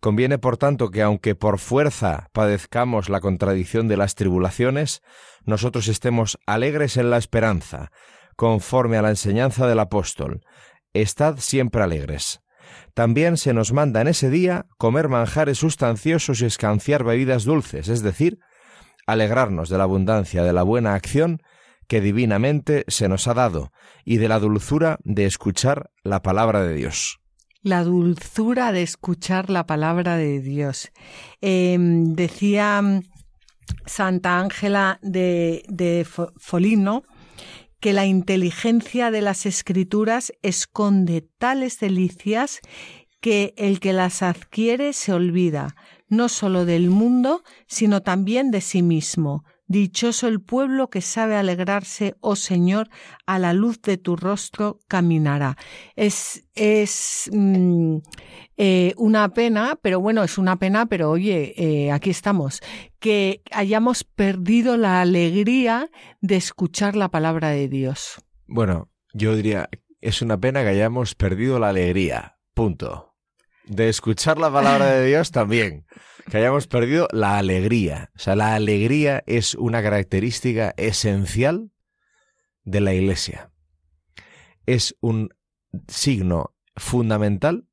[0.00, 5.00] Conviene, por tanto, que aunque por fuerza padezcamos la contradicción de las tribulaciones,
[5.46, 7.90] nosotros estemos alegres en la esperanza,
[8.36, 10.42] conforme a la enseñanza del apóstol.
[10.92, 12.40] Estad siempre alegres.
[12.92, 18.02] También se nos manda en ese día comer manjares sustanciosos y escanciar bebidas dulces, es
[18.02, 18.38] decir,
[19.06, 21.40] alegrarnos de la abundancia de la buena acción
[21.86, 23.72] que divinamente se nos ha dado
[24.04, 27.18] y de la dulzura de escuchar la palabra de Dios.
[27.62, 30.92] La dulzura de escuchar la palabra de Dios.
[31.40, 33.02] Em, decía mm,
[33.86, 37.02] Santa Ángela de, de Folino
[37.80, 42.60] que la inteligencia de las escrituras esconde tales delicias
[43.20, 45.74] que el que las adquiere se olvida,
[46.08, 52.14] no sólo del mundo, sino también de sí mismo, Dichoso el pueblo que sabe alegrarse,
[52.20, 52.88] oh Señor,
[53.26, 55.56] a la luz de tu rostro caminará.
[55.96, 57.96] Es, es mm,
[58.56, 62.60] eh, una pena, pero bueno, es una pena, pero oye, eh, aquí estamos,
[63.00, 68.22] que hayamos perdido la alegría de escuchar la palabra de Dios.
[68.46, 69.68] Bueno, yo diría,
[70.00, 72.38] es una pena que hayamos perdido la alegría.
[72.54, 73.16] Punto.
[73.64, 75.86] De escuchar la palabra de Dios también
[76.30, 78.10] que hayamos perdido la alegría.
[78.16, 81.70] O sea, la alegría es una característica esencial
[82.64, 83.52] de la Iglesia.
[84.66, 85.30] Es un
[85.88, 87.68] signo fundamental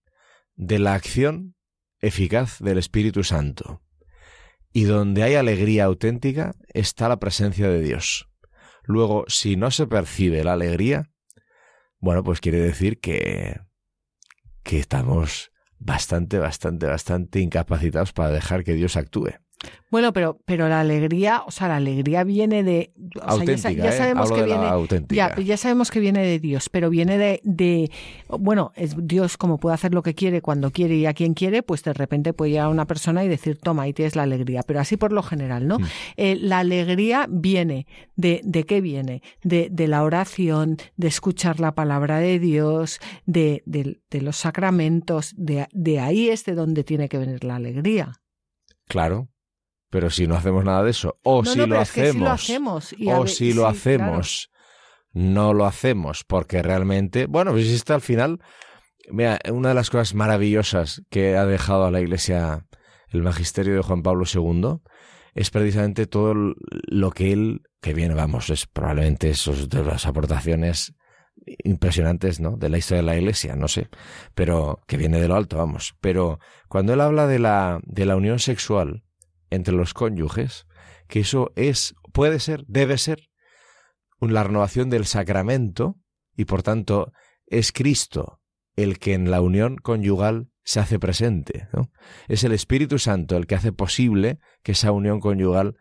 [0.55, 1.55] de la acción
[1.99, 3.81] eficaz del Espíritu Santo.
[4.71, 8.29] Y donde hay alegría auténtica está la presencia de Dios.
[8.83, 11.11] Luego, si no se percibe la alegría,
[11.99, 13.61] bueno, pues quiere decir que,
[14.63, 15.52] que estamos
[15.85, 19.42] bastante, bastante, bastante incapacitados para dejar que Dios actúe.
[19.93, 22.93] Bueno, pero, pero la alegría, o sea, la alegría viene de.
[23.21, 24.65] auténtica, ya, sabemos que viene.
[25.09, 27.91] Ya, ya, sabemos que viene de Dios, pero viene de, de.
[28.27, 31.61] Bueno, es Dios como puede hacer lo que quiere, cuando quiere y a quien quiere,
[31.61, 34.63] pues de repente puede llegar a una persona y decir, toma, ahí tienes la alegría.
[34.65, 35.77] Pero así por lo general, ¿no?
[35.77, 35.85] Mm.
[36.17, 37.85] Eh, la alegría viene.
[38.15, 39.21] ¿De, de qué viene?
[39.43, 45.33] De, de la oración, de escuchar la palabra de Dios, de, de, de los sacramentos.
[45.37, 48.13] De, de ahí es de donde tiene que venir la alegría.
[48.87, 49.29] Claro,
[49.93, 52.49] pero si no hacemos nada de eso, o si, lo hacemos,
[53.05, 54.49] o si lo hacemos,
[55.11, 58.39] no lo hacemos, porque realmente, bueno, pues está al final,
[59.11, 62.65] mira, una de las cosas maravillosas que ha dejado a la Iglesia
[63.09, 64.79] el magisterio de Juan Pablo II
[65.35, 70.95] es precisamente todo lo que él, que viene, vamos, es probablemente esos de las aportaciones
[71.63, 72.57] impresionantes, ¿no?
[72.57, 73.89] De la historia de la Iglesia, no sé,
[74.33, 75.93] pero que viene de lo alto, vamos.
[76.01, 79.03] Pero cuando él habla de la, de la unión sexual,
[79.53, 80.65] entre los cónyuges,
[81.07, 83.29] que eso es, puede ser, debe ser,
[84.31, 85.97] la renovación del sacramento
[86.35, 87.11] y por tanto
[87.45, 88.39] es Cristo
[88.75, 91.67] el que en la unión conyugal se hace presente.
[92.27, 95.75] Es el Espíritu Santo el que hace posible que esa unión conyugal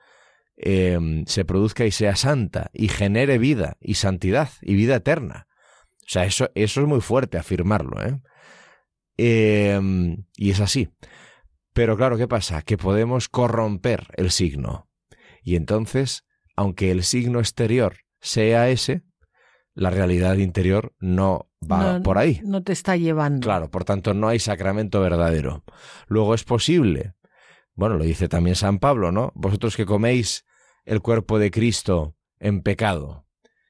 [0.56, 5.46] em, se produzca y sea santa y genere vida y santidad y vida eterna.
[6.00, 8.02] O sea, eso, eso es muy fuerte afirmarlo.
[8.04, 8.20] ¿eh?
[9.16, 10.90] Em, y es así.
[11.72, 12.62] Pero claro, ¿qué pasa?
[12.62, 14.88] Que podemos corromper el signo.
[15.42, 16.24] Y entonces,
[16.56, 19.02] aunque el signo exterior sea ese,
[19.74, 22.40] la realidad interior no va por ahí.
[22.44, 23.44] No te está llevando.
[23.44, 25.64] Claro, por tanto no hay sacramento verdadero.
[26.08, 27.14] Luego es posible,
[27.74, 29.32] bueno, lo dice también San Pablo, ¿no?
[29.34, 30.44] Vosotros que coméis
[30.84, 33.26] el cuerpo de Cristo en pecado,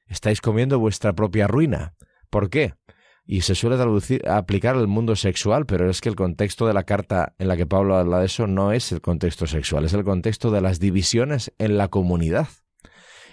[0.07, 1.95] estáis comiendo vuestra propia ruina.
[2.29, 2.73] ¿Por qué?
[3.25, 6.83] Y se suele traducir, aplicar al mundo sexual, pero es que el contexto de la
[6.83, 10.03] carta en la que Pablo habla de eso no es el contexto sexual, es el
[10.03, 12.47] contexto de las divisiones en la comunidad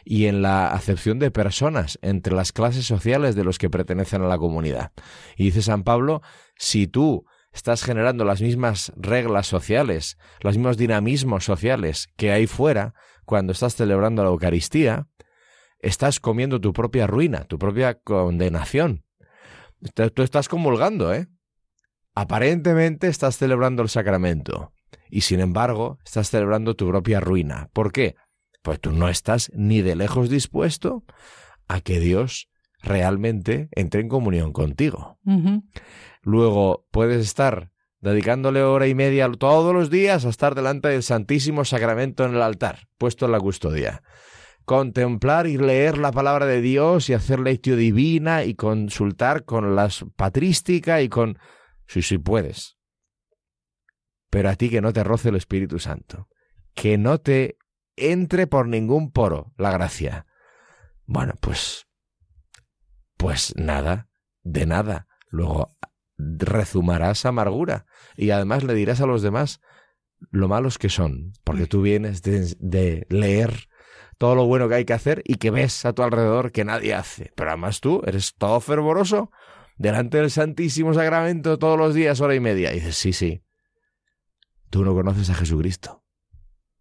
[0.05, 4.28] y en la acepción de personas entre las clases sociales de los que pertenecen a
[4.28, 4.93] la comunidad.
[5.36, 6.22] Y dice San Pablo,
[6.57, 12.95] si tú estás generando las mismas reglas sociales, los mismos dinamismos sociales que hay fuera
[13.24, 15.09] cuando estás celebrando la Eucaristía,
[15.80, 19.05] estás comiendo tu propia ruina, tu propia condenación.
[20.14, 21.28] Tú estás comulgando, ¿eh?
[22.14, 24.72] Aparentemente estás celebrando el sacramento
[25.09, 27.70] y sin embargo estás celebrando tu propia ruina.
[27.72, 28.16] ¿Por qué?
[28.62, 31.05] Pues tú no estás ni de lejos dispuesto
[31.68, 32.49] a que Dios
[32.83, 35.18] realmente entre en comunión contigo.
[36.22, 37.70] Luego puedes estar
[38.01, 42.43] dedicándole hora y media todos los días a estar delante del Santísimo Sacramento en el
[42.43, 44.03] altar, puesto en la custodia.
[44.71, 49.89] Contemplar y leer la palabra de Dios y hacer lectio divina y consultar con la
[50.14, 51.41] patrística y con...
[51.89, 52.79] Sí, sí puedes.
[54.31, 56.29] Pero a ti que no te roce el Espíritu Santo,
[56.73, 57.59] que no te
[57.97, 60.27] entre por ningún poro la gracia.
[61.05, 61.89] Bueno, pues...
[63.16, 64.09] Pues nada,
[64.45, 65.09] de nada.
[65.31, 65.77] Luego
[66.16, 69.61] rezumarás amargura y además le dirás a los demás
[70.31, 73.68] lo malos que son, porque tú vienes de, leer
[74.21, 76.93] todo lo bueno que hay que hacer y que ves a tu alrededor que nadie
[76.93, 77.33] hace.
[77.35, 79.31] Pero además tú eres todo fervoroso
[79.79, 82.71] delante del Santísimo Sacramento todos los días, hora y media.
[82.71, 83.43] Y dices, sí, sí,
[84.68, 86.05] tú no conoces a Jesucristo.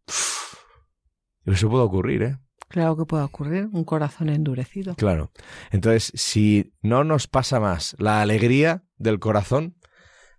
[1.46, 2.38] Eso puede ocurrir, ¿eh?
[2.68, 4.96] Claro que puede ocurrir, un corazón endurecido.
[4.96, 5.32] Claro.
[5.72, 9.78] Entonces, si no nos pasa más la alegría del corazón,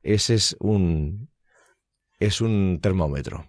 [0.02, 1.30] ese es un
[2.18, 3.46] es un termómetro.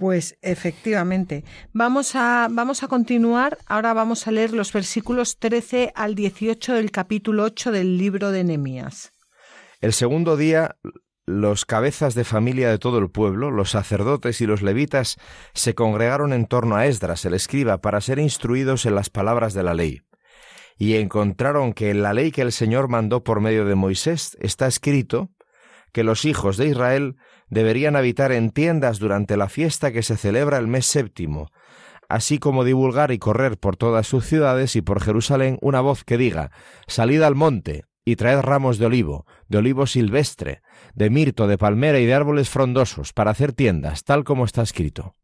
[0.00, 1.44] Pues efectivamente.
[1.74, 3.58] Vamos a, vamos a continuar.
[3.66, 8.42] Ahora vamos a leer los versículos 13 al 18 del capítulo 8 del libro de
[8.42, 9.12] Nehemías.
[9.82, 10.76] El segundo día
[11.26, 15.18] los cabezas de familia de todo el pueblo, los sacerdotes y los levitas,
[15.52, 19.62] se congregaron en torno a Esdras, el escriba, para ser instruidos en las palabras de
[19.62, 20.00] la ley.
[20.78, 24.66] Y encontraron que en la ley que el Señor mandó por medio de Moisés está
[24.66, 25.30] escrito
[25.92, 27.16] que los hijos de Israel
[27.48, 31.50] deberían habitar en tiendas durante la fiesta que se celebra el mes séptimo,
[32.08, 36.18] así como divulgar y correr por todas sus ciudades y por Jerusalén una voz que
[36.18, 36.50] diga
[36.86, 40.62] Salid al monte, y traed ramos de olivo, de olivo silvestre,
[40.94, 45.14] de mirto, de palmera y de árboles frondosos, para hacer tiendas, tal como está escrito.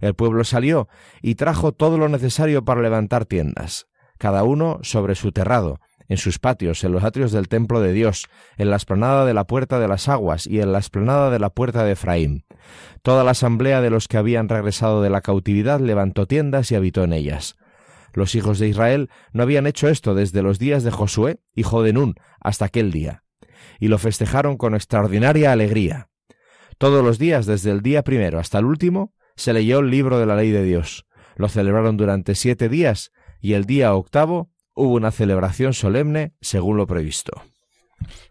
[0.00, 0.88] El pueblo salió
[1.22, 3.86] y trajo todo lo necesario para levantar tiendas,
[4.18, 8.26] cada uno sobre su terrado, en sus patios, en los atrios del templo de Dios,
[8.56, 11.50] en la esplanada de la puerta de las aguas y en la esplanada de la
[11.50, 12.44] puerta de Efraín.
[13.02, 17.04] Toda la asamblea de los que habían regresado de la cautividad levantó tiendas y habitó
[17.04, 17.56] en ellas.
[18.12, 21.92] Los hijos de Israel no habían hecho esto desde los días de Josué, hijo de
[21.92, 23.24] Nun, hasta aquel día,
[23.78, 26.08] y lo festejaron con extraordinaria alegría.
[26.78, 30.26] Todos los días, desde el día primero hasta el último, se leyó el libro de
[30.26, 31.06] la ley de Dios.
[31.36, 36.86] Lo celebraron durante siete días, y el día octavo hubo una celebración solemne según lo
[36.86, 37.42] previsto.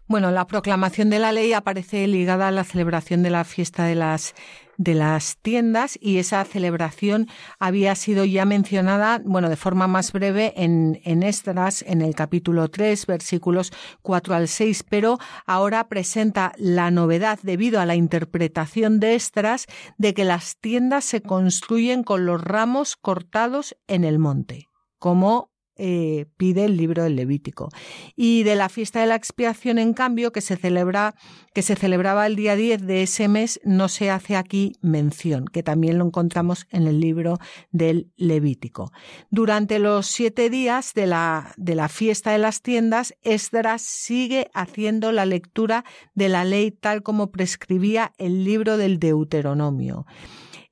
[0.06, 3.96] Bueno, la proclamación de la ley aparece ligada a la celebración de la fiesta de
[3.96, 4.34] las
[4.78, 7.28] de las tiendas y esa celebración
[7.58, 12.68] había sido ya mencionada, bueno, de forma más breve en, en Esdras, en el capítulo
[12.68, 13.72] 3, versículos
[14.02, 19.66] 4 al 6, pero ahora presenta la novedad debido a la interpretación de Esdras
[19.96, 24.68] de que las tiendas se construyen con los ramos cortados en el monte,
[24.98, 27.68] como eh, pide el libro del Levítico.
[28.14, 31.14] Y de la fiesta de la expiación, en cambio, que se, celebra,
[31.54, 35.62] que se celebraba el día 10 de ese mes, no se hace aquí mención, que
[35.62, 37.38] también lo encontramos en el libro
[37.70, 38.92] del Levítico.
[39.30, 45.12] Durante los siete días de la, de la fiesta de las tiendas, Esdras sigue haciendo
[45.12, 50.06] la lectura de la ley tal como prescribía el libro del Deuteronomio.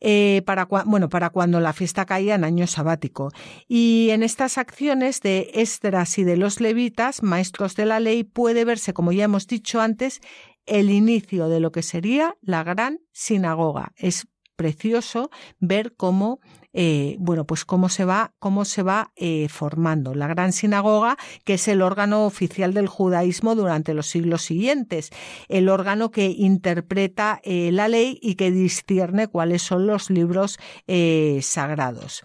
[0.07, 3.31] Eh, para, bueno, para cuando la fiesta caía en año sabático.
[3.67, 8.67] Y en estas acciones de Esdras y de los levitas, maestros de la ley, puede
[8.67, 10.21] verse, como ya hemos dicho antes,
[10.67, 13.95] el inicio de lo que sería la gran sinagoga.
[14.57, 15.31] Precioso
[15.61, 16.41] ver cómo
[16.77, 21.55] eh, bueno, pues cómo se va, cómo se va eh, formando la gran sinagoga, que
[21.55, 25.11] es el órgano oficial del judaísmo durante los siglos siguientes,
[25.49, 30.59] el órgano que interpreta eh, la ley y que discierne cuáles son los libros
[31.41, 32.25] sagrados.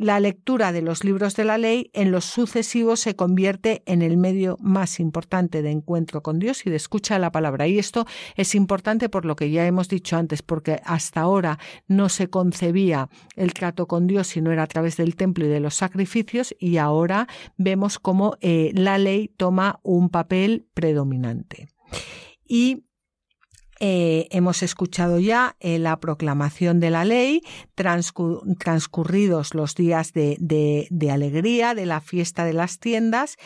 [0.00, 4.16] La lectura de los libros de la ley en los sucesivos se convierte en el
[4.16, 7.68] medio más importante de encuentro con Dios y de escucha de la palabra.
[7.68, 12.08] Y esto es importante por lo que ya hemos dicho antes, porque hasta ahora no
[12.08, 15.60] se concebía el trato con Dios si no era a través del templo y de
[15.60, 17.28] los sacrificios y ahora
[17.58, 21.68] vemos cómo eh, la ley toma un papel predominante.
[22.48, 22.84] Y
[23.82, 27.40] eh, hemos escuchado ya eh, la proclamación de la ley,
[27.74, 33.38] transcurridos los días de, alegría, de la fiesta de las tiendas,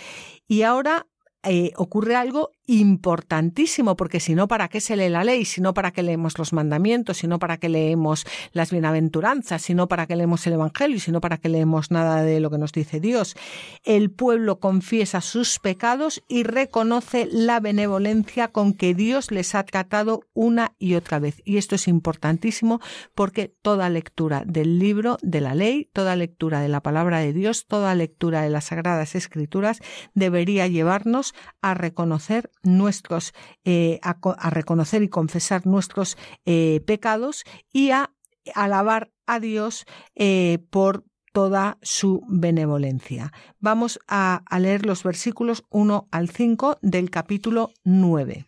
[0.48, 1.06] y ahora
[1.44, 5.44] eh, ocurre algo importantísimo, porque si no, ¿para qué se lee la ley?
[5.44, 7.18] Si no, ¿para qué leemos los mandamientos?
[7.18, 9.62] Si no, ¿para qué leemos las bienaventuranzas?
[9.62, 10.98] Si no, ¿para qué leemos el Evangelio?
[10.98, 13.36] Si no, ¿para qué leemos nada de lo que nos dice Dios?
[13.84, 20.22] El pueblo confiesa sus pecados y reconoce la benevolencia con que Dios les ha tratado
[20.32, 21.42] una y otra vez.
[21.44, 22.80] Y esto es importantísimo
[23.14, 27.66] porque toda lectura del libro de la ley, toda lectura de la palabra de Dios,
[27.66, 29.80] toda lectura de las sagradas escrituras
[30.14, 33.32] debería llevarnos a reconocer nuestros,
[33.64, 38.10] eh, a, reconocer y confesar nuestros eh, pecados y a
[38.54, 39.84] alabar a Dios
[40.14, 43.32] eh, por toda su benevolencia.
[43.58, 48.46] Vamos a, a, leer los versículos 1 al 5 del capítulo 9.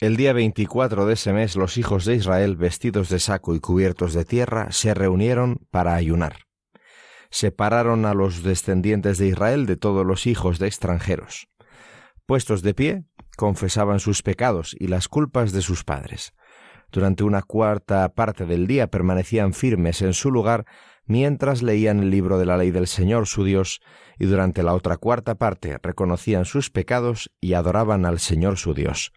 [0.00, 4.12] El día 24 de ese mes los hijos de Israel, vestidos de saco y cubiertos
[4.12, 6.40] de tierra, se reunieron para ayunar.
[7.30, 11.48] Separaron a los descendientes de Israel de todos los hijos de extranjeros.
[12.26, 13.04] Puestos de pie,
[13.36, 16.32] confesaban sus pecados y las culpas de sus padres.
[16.90, 20.64] Durante una cuarta parte del día permanecían firmes en su lugar
[21.06, 23.80] mientras leían el libro de la ley del Señor su Dios,
[24.18, 29.12] y durante la otra cuarta parte reconocían sus pecados y adoraban al Señor su Dios.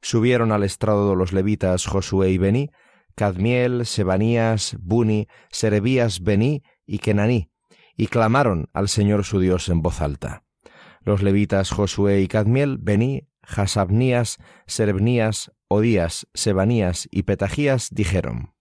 [0.00, 2.70] Subieron al estrado los levitas Josué y Bení,
[3.16, 7.50] Cadmiel, Sebanías, Buni, Serebías, Bení y Kenaní,
[7.96, 10.44] y clamaron al Señor su Dios en voz alta.
[11.00, 13.26] Los levitas Josué y Cadmiel, Bení,
[13.56, 18.52] Hasabnías, Serebnías, Odías, Sebanías y Petajías dijeron.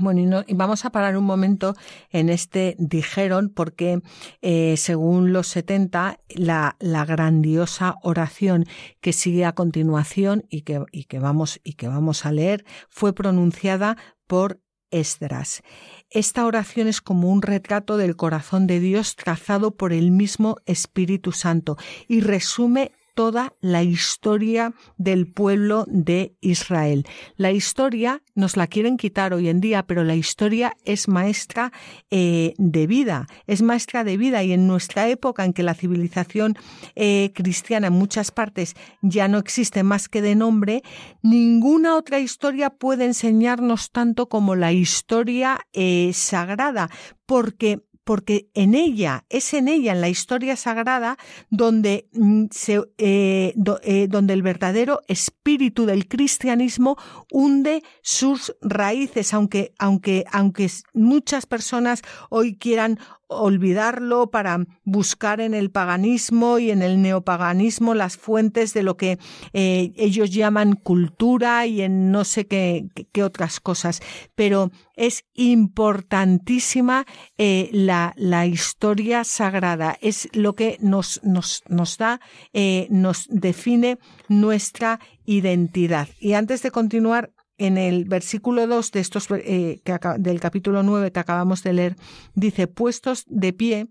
[0.00, 1.74] Bueno, y, vamos a parar un momento
[2.10, 4.00] en este dijeron porque
[4.42, 8.64] eh, según los 70 la, la, grandiosa oración
[9.00, 13.12] que sigue a continuación y que, y que, vamos, y que vamos a leer fue
[13.12, 13.96] pronunciada
[14.26, 15.62] por Esdras.
[16.10, 21.32] Esta oración es como un retrato del corazón de Dios trazado por el mismo Espíritu
[21.32, 27.04] Santo y resume toda la historia del pueblo de Israel.
[27.34, 31.72] La historia nos la quieren quitar hoy en día, pero la historia es maestra
[32.12, 36.54] eh, de vida, es maestra de vida y en nuestra época en que la civilización
[36.94, 40.82] eh, cristiana en muchas partes ya no existe más que de nombre,
[41.20, 46.88] ninguna otra historia puede enseñarnos tanto como la historia eh, sagrada,
[47.26, 51.18] porque porque en ella, es en ella, en la historia sagrada,
[51.50, 53.52] donde, mm, se, eh,
[53.82, 56.96] eh, donde el verdadero espíritu del cristianismo
[57.30, 62.00] hunde sus raíces, aunque, aunque, aunque muchas personas
[62.30, 62.98] hoy quieran
[63.28, 69.18] olvidarlo para buscar en el paganismo y en el neopaganismo las fuentes de lo que
[69.52, 74.00] eh, ellos llaman cultura y en no sé qué, qué otras cosas.
[74.34, 77.06] Pero es importantísima
[77.36, 82.20] eh, la, la, historia sagrada, es lo que nos, nos, nos da,
[82.52, 83.98] eh, nos define
[84.28, 86.08] nuestra identidad.
[86.18, 89.82] Y antes de continuar, en el versículo 2 de estos, eh,
[90.18, 91.96] del capítulo 9 que acabamos de leer,
[92.34, 93.88] dice, puestos de pie,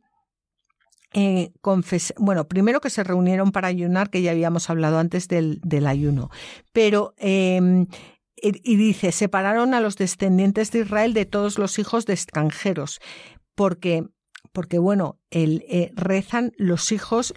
[1.14, 1.52] eh,
[2.18, 6.30] bueno, primero que se reunieron para ayunar, que ya habíamos hablado antes del, del ayuno,
[6.74, 7.88] pero em,
[8.36, 13.00] y dice, separaron a los descendientes de Israel de todos los hijos de extranjeros,
[13.56, 14.06] porque
[14.58, 17.34] porque bueno, el, eh, rezan los hijos,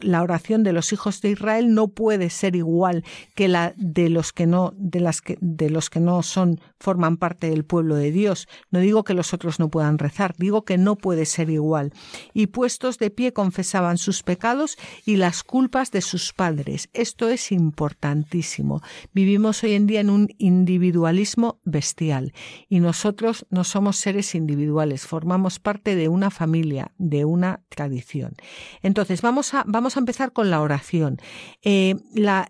[0.00, 4.32] la oración de los hijos de Israel no puede ser igual que la de los
[4.32, 8.12] que no, de las que, de los que no son, forman parte del pueblo de
[8.12, 8.48] Dios.
[8.70, 11.92] No digo que los otros no puedan rezar, digo que no puede ser igual.
[12.32, 16.88] Y puestos de pie confesaban sus pecados y las culpas de sus padres.
[16.94, 18.80] Esto es importantísimo.
[19.12, 22.32] Vivimos hoy en día en un individualismo bestial
[22.68, 28.34] y nosotros no somos seres individuales, formamos parte de una familia, de una tradición.
[28.82, 31.18] Entonces, vamos a, vamos a empezar con la oración.
[31.62, 32.48] Eh, la,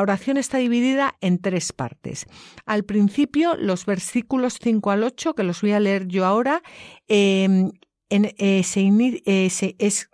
[0.00, 2.26] oración está dividida en tres partes.
[2.66, 6.62] Al principio, los versículos 5 al 8, que los voy a leer yo ahora,
[7.08, 7.72] en,
[8.10, 8.80] eh, se,
[9.24, 10.09] eh, es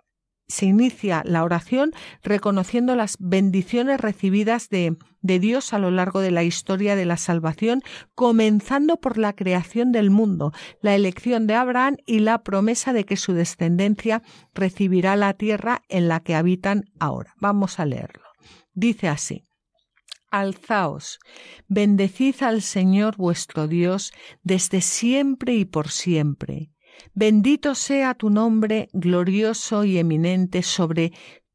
[0.47, 1.91] se inicia la oración
[2.23, 7.81] reconociendo las bendiciones recibidas de, Dios a lo largo de la historia de la salvación,
[8.15, 13.17] comenzando por la creación del mundo, la elección de Abraham y la promesa de que
[13.17, 14.23] su descendencia
[14.53, 17.33] recibirá la tierra en la que habitan ahora.
[17.41, 18.23] Vamos a leerlo.
[18.73, 19.43] Dice así.
[20.31, 21.19] Alzaos,
[21.67, 26.69] bendecid al Señor vuestro Dios desde siempre y por siempre
[27.13, 31.13] Bendito sea tu nombre glorioso y eminente sobre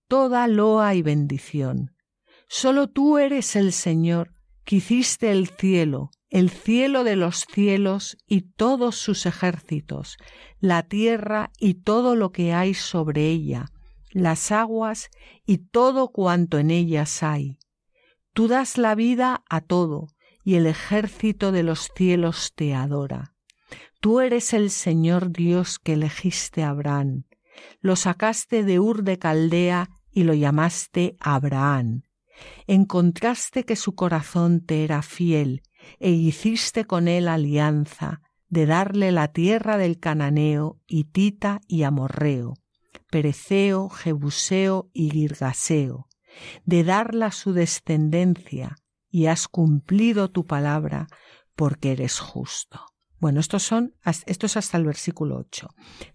[0.09, 1.95] toda loa y bendición.
[2.49, 4.35] Solo tú eres el Señor,
[4.65, 10.17] que hiciste el cielo, el cielo de los cielos y todos sus ejércitos,
[10.61, 13.67] la tierra y todo lo que hay sobre ella,
[14.11, 15.11] las aguas
[15.47, 17.59] y todo cuanto en ellas hay.
[18.35, 20.09] Tú das la vida a todo,
[20.45, 23.32] y el ejército de los cielos te adora.
[24.03, 27.23] Tú eres el Señor Dios que elegiste a Abraham,
[27.81, 32.03] lo sacaste de Ur de Caldea y lo llamaste Abraham.
[32.67, 35.63] Encontraste que su corazón te era fiel
[36.01, 42.55] e hiciste con él alianza de darle la tierra del cananeo, hitita y amorreo,
[43.09, 46.09] pereceo, jebuseo y girgaseo,
[46.65, 48.75] de darla a su descendencia,
[49.13, 51.07] y has cumplido tu palabra
[51.55, 52.92] porque eres justo.
[53.23, 53.95] Bueno, estos son,
[54.27, 55.69] esto es hasta el versículo 8.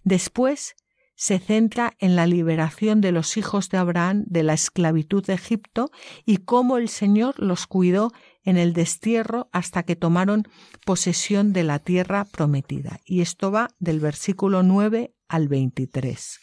[0.04, 0.76] Después
[1.16, 5.90] se centra en la liberación de los hijos de Abraham de la esclavitud de Egipto
[6.26, 8.12] y cómo el Señor los cuidó
[8.44, 10.50] en el destierro hasta que tomaron
[10.86, 13.00] posesión de la tierra prometida.
[13.06, 16.42] Y esto va del versículo 9 al 23.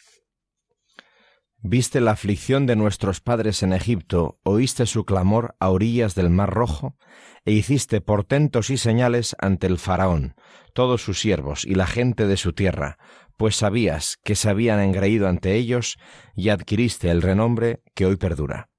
[1.67, 6.51] Viste la aflicción de nuestros padres en Egipto, oíste su clamor a orillas del Mar
[6.51, 6.95] Rojo,
[7.43, 10.35] e hiciste portentos y señales ante el faraón,
[10.73, 12.99] todos sus siervos y la gente de su tierra,
[13.35, 15.97] pues sabías que se habían engreído ante ellos,
[16.35, 18.69] y adquiriste el renombre que hoy perdura.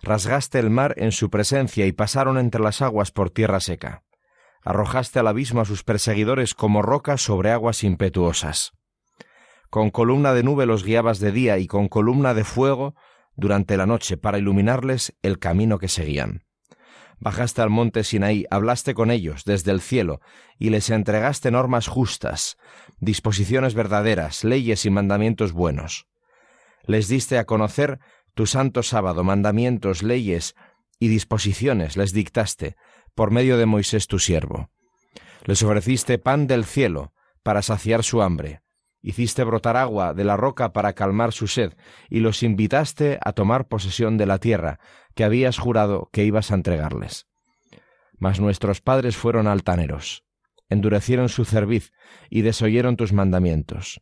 [0.00, 4.04] Rasgaste el mar en su presencia y pasaron entre las aguas por tierra seca.
[4.62, 8.72] Arrojaste al abismo a sus perseguidores como rocas sobre aguas impetuosas
[9.74, 12.94] con columna de nube los guiabas de día y con columna de fuego
[13.34, 16.44] durante la noche para iluminarles el camino que seguían.
[17.18, 20.20] Bajaste al monte Sinaí, hablaste con ellos desde el cielo
[20.60, 22.56] y les entregaste normas justas,
[23.00, 26.06] disposiciones verdaderas, leyes y mandamientos buenos.
[26.84, 27.98] Les diste a conocer
[28.34, 30.54] tu santo sábado, mandamientos, leyes
[31.00, 32.76] y disposiciones les dictaste
[33.16, 34.70] por medio de Moisés tu siervo.
[35.46, 37.12] Les ofreciste pan del cielo
[37.42, 38.62] para saciar su hambre,
[39.04, 41.74] hiciste brotar agua de la roca para calmar su sed,
[42.08, 44.80] y los invitaste a tomar posesión de la tierra
[45.14, 47.28] que habías jurado que ibas a entregarles.
[48.18, 50.24] Mas nuestros padres fueron altaneros,
[50.70, 51.92] endurecieron su cerviz
[52.30, 54.00] y desoyeron tus mandamientos.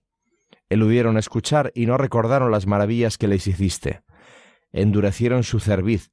[0.69, 4.05] Eludieron escuchar y no recordaron las maravillas que les hiciste.
[4.71, 6.13] Endurecieron su cerviz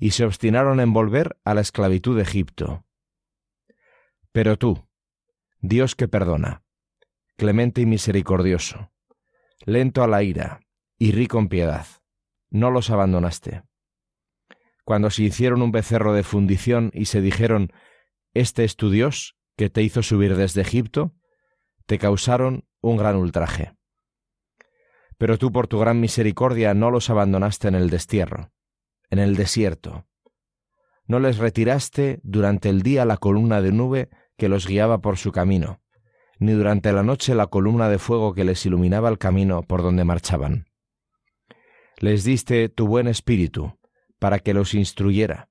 [0.00, 2.86] y se obstinaron en volver a la esclavitud de Egipto.
[4.32, 4.88] Pero tú,
[5.60, 6.62] Dios que perdona,
[7.40, 8.92] clemente y misericordioso,
[9.64, 10.60] lento a la ira
[10.98, 11.86] y rico en piedad.
[12.50, 13.62] No los abandonaste.
[14.84, 17.72] Cuando se hicieron un becerro de fundición y se dijeron,
[18.34, 21.14] Este es tu Dios, que te hizo subir desde Egipto,
[21.86, 23.72] te causaron un gran ultraje.
[25.16, 28.52] Pero tú por tu gran misericordia no los abandonaste en el destierro,
[29.08, 30.06] en el desierto.
[31.06, 35.32] No les retiraste durante el día la columna de nube que los guiaba por su
[35.32, 35.79] camino,
[36.40, 40.04] ni durante la noche la columna de fuego que les iluminaba el camino por donde
[40.04, 40.66] marchaban.
[41.98, 43.78] Les diste tu buen espíritu,
[44.18, 45.50] para que los instruyera.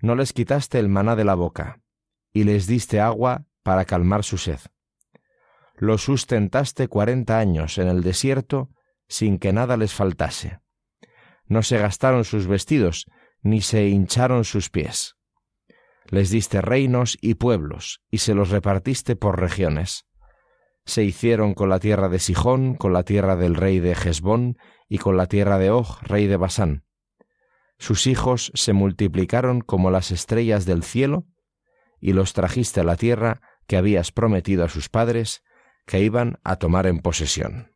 [0.00, 1.80] No les quitaste el maná de la boca,
[2.32, 4.60] y les diste agua para calmar su sed.
[5.74, 8.70] Los sustentaste cuarenta años en el desierto
[9.08, 10.60] sin que nada les faltase.
[11.46, 13.06] No se gastaron sus vestidos,
[13.42, 15.15] ni se hincharon sus pies
[16.10, 20.06] les diste reinos y pueblos, y se los repartiste por regiones.
[20.84, 24.56] Se hicieron con la tierra de Sijón, con la tierra del rey de Hezbón,
[24.88, 26.84] y con la tierra de Og, rey de Basán.
[27.78, 31.26] Sus hijos se multiplicaron como las estrellas del cielo,
[32.00, 35.42] y los trajiste a la tierra que habías prometido a sus padres,
[35.86, 37.75] que iban a tomar en posesión.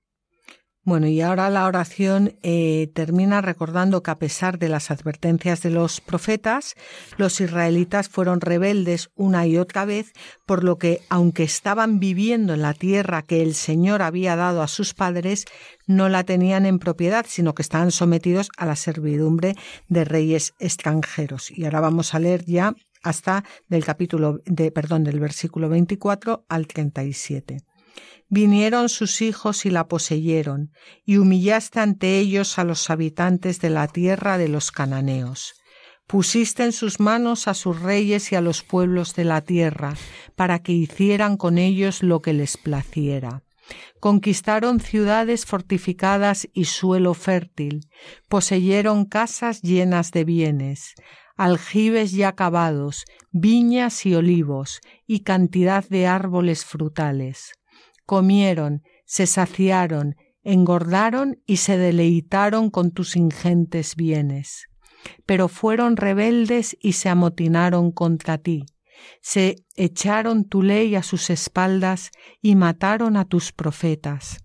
[0.82, 5.68] Bueno, y ahora la oración eh, termina recordando que a pesar de las advertencias de
[5.68, 6.74] los profetas,
[7.18, 10.14] los israelitas fueron rebeldes una y otra vez,
[10.46, 14.68] por lo que, aunque estaban viviendo en la tierra que el Señor había dado a
[14.68, 15.44] sus padres,
[15.86, 19.56] no la tenían en propiedad, sino que estaban sometidos a la servidumbre
[19.88, 21.50] de reyes extranjeros.
[21.50, 26.66] Y ahora vamos a leer ya hasta del capítulo de, perdón, del versículo 24 al
[26.66, 27.69] 37.
[28.32, 30.72] Vinieron sus hijos y la poseyeron,
[31.04, 35.54] y humillaste ante ellos a los habitantes de la tierra de los cananeos.
[36.06, 39.94] Pusiste en sus manos a sus reyes y a los pueblos de la tierra,
[40.36, 43.42] para que hicieran con ellos lo que les placiera.
[43.98, 47.88] Conquistaron ciudades fortificadas y suelo fértil,
[48.28, 50.94] poseyeron casas llenas de bienes,
[51.36, 57.54] aljibes ya cavados, viñas y olivos, y cantidad de árboles frutales
[58.10, 64.66] comieron, se saciaron, engordaron y se deleitaron con tus ingentes bienes.
[65.26, 68.66] Pero fueron rebeldes y se amotinaron contra ti.
[69.22, 72.10] Se echaron tu ley a sus espaldas
[72.42, 74.38] y mataron a tus profetas,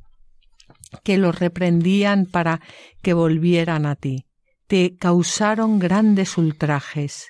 [1.04, 2.62] que los reprendían para
[3.02, 4.28] que volvieran a ti.
[4.68, 7.30] Te causaron grandes ultrajes.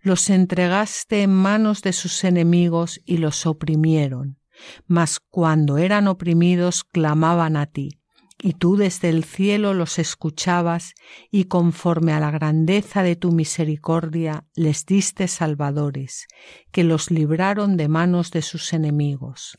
[0.00, 4.38] Los entregaste en manos de sus enemigos y los oprimieron
[4.86, 7.98] mas cuando eran oprimidos clamaban a ti,
[8.42, 10.94] y tú desde el cielo los escuchabas,
[11.30, 16.26] y conforme a la grandeza de tu misericordia les diste salvadores,
[16.72, 19.56] que los libraron de manos de sus enemigos.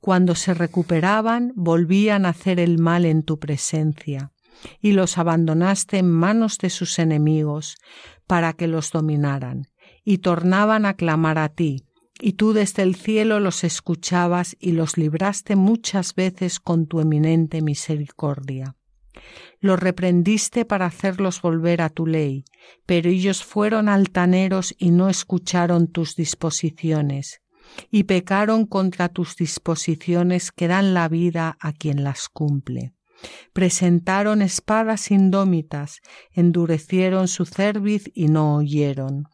[0.00, 4.32] Cuando se recuperaban, volvían a hacer el mal en tu presencia,
[4.80, 7.76] y los abandonaste en manos de sus enemigos,
[8.26, 9.68] para que los dominaran,
[10.04, 11.85] y tornaban a clamar a ti,
[12.20, 17.62] y tú desde el cielo los escuchabas y los libraste muchas veces con tu eminente
[17.62, 18.76] misericordia.
[19.60, 22.44] Los reprendiste para hacerlos volver a tu ley,
[22.84, 27.40] pero ellos fueron altaneros y no escucharon tus disposiciones,
[27.90, 32.92] y pecaron contra tus disposiciones que dan la vida a quien las cumple.
[33.54, 36.00] Presentaron espadas indómitas,
[36.32, 39.24] endurecieron su cerviz y no oyeron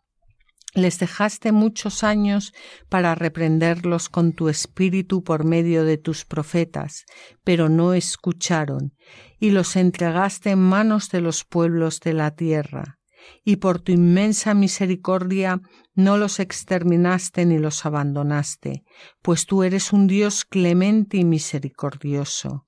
[0.74, 2.54] les dejaste muchos años
[2.88, 7.04] para reprenderlos con tu espíritu por medio de tus profetas,
[7.44, 8.94] pero no escucharon,
[9.38, 12.98] y los entregaste en manos de los pueblos de la tierra,
[13.44, 15.60] y por tu inmensa misericordia
[15.94, 18.84] no los exterminaste ni los abandonaste,
[19.20, 22.64] pues tú eres un Dios clemente y misericordioso.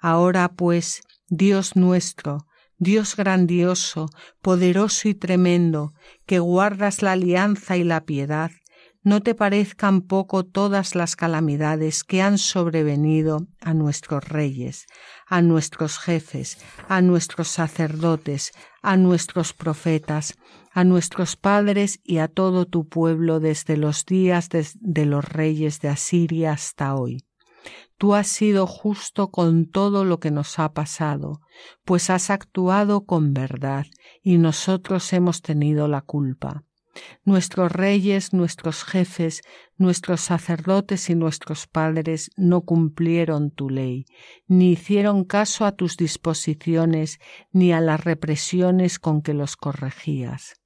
[0.00, 2.46] Ahora pues, Dios nuestro,
[2.78, 4.08] Dios grandioso,
[4.42, 5.94] poderoso y tremendo,
[6.26, 8.50] que guardas la alianza y la piedad,
[9.04, 14.86] no te parezcan poco todas las calamidades que han sobrevenido a nuestros reyes,
[15.26, 16.58] a nuestros jefes,
[16.88, 20.34] a nuestros sacerdotes, a nuestros profetas,
[20.72, 25.90] a nuestros padres y a todo tu pueblo desde los días de, los reyes de
[25.90, 27.24] Asiria hasta hoy.
[27.96, 31.40] Tú has sido justo con todo lo que nos ha pasado,
[31.84, 33.86] pues has actuado con verdad
[34.22, 36.64] y nosotros hemos tenido la culpa.
[37.24, 39.42] Nuestros reyes, nuestros jefes,
[39.76, 44.06] nuestros sacerdotes y nuestros padres no cumplieron tu ley,
[44.46, 47.18] ni hicieron caso a tus disposiciones,
[47.52, 50.60] ni a las represiones con que los corregías.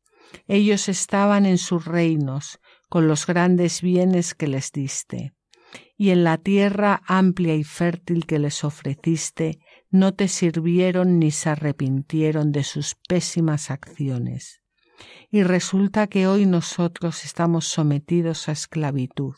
[0.46, 5.34] Ellos estaban en sus reinos, con los grandes bienes que les diste
[6.00, 9.58] y en la tierra amplia y fértil que les ofreciste,
[9.90, 14.62] no te sirvieron ni se arrepintieron de sus pésimas acciones.
[15.28, 19.34] Y resulta que hoy nosotros estamos sometidos a esclavitud,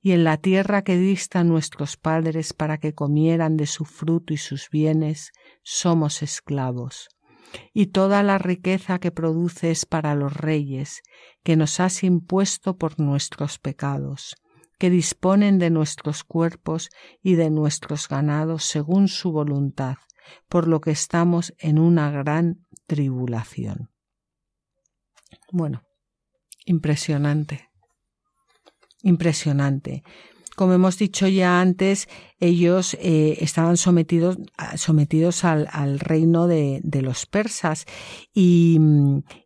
[0.00, 4.32] y en la tierra que dista a nuestros padres para que comieran de su fruto
[4.32, 5.30] y sus bienes,
[5.62, 7.10] somos esclavos.
[7.74, 11.02] Y toda la riqueza que produces para los reyes,
[11.42, 14.41] que nos has impuesto por nuestros pecados
[14.82, 16.90] que disponen de nuestros cuerpos
[17.22, 19.94] y de nuestros ganados según su voluntad,
[20.48, 23.92] por lo que estamos en una gran tribulación.
[25.52, 25.84] Bueno,
[26.66, 27.68] impresionante,
[29.02, 30.02] impresionante.
[30.56, 32.08] Como hemos dicho ya antes,
[32.40, 34.36] ellos eh, estaban sometidos,
[34.74, 37.86] sometidos al, reino de, de, los persas
[38.34, 38.80] y,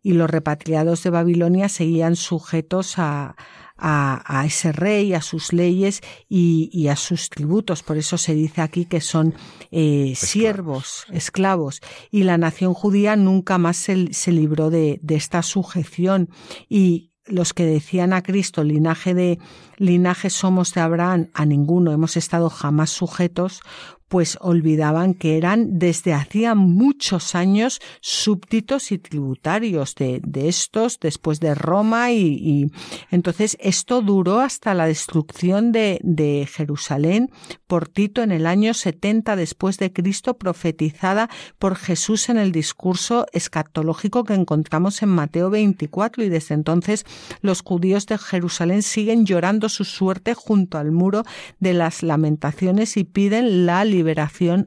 [0.02, 3.36] y los repatriados de Babilonia seguían sujetos a,
[3.78, 7.82] a, ese rey, a sus leyes y, a sus tributos.
[7.82, 9.34] Por eso se dice aquí que son
[9.70, 11.80] eh, siervos, esclavos.
[12.10, 16.30] Y la nación judía nunca más se, se libró de, de esta sujeción
[16.68, 19.38] y los que decían a Cristo linaje de
[19.78, 23.62] linaje somos de Abraham, a ninguno hemos estado jamás sujetos,
[24.08, 31.54] pues olvidaban que eran desde hacía muchos años súbditos y tributarios de, estos después de
[31.54, 32.70] Roma y,
[33.10, 37.30] entonces esto duró hasta la destrucción de, de Jerusalén
[37.66, 41.28] por Tito en el año 70 después de Cristo profetizada
[41.58, 47.04] por Jesús en el discurso escatológico que encontramos en Mateo 24 y desde entonces
[47.40, 51.24] los judíos de Jerusalén siguen llorando su suerte junto al muro
[51.58, 53.95] de las lamentaciones y piden la liberación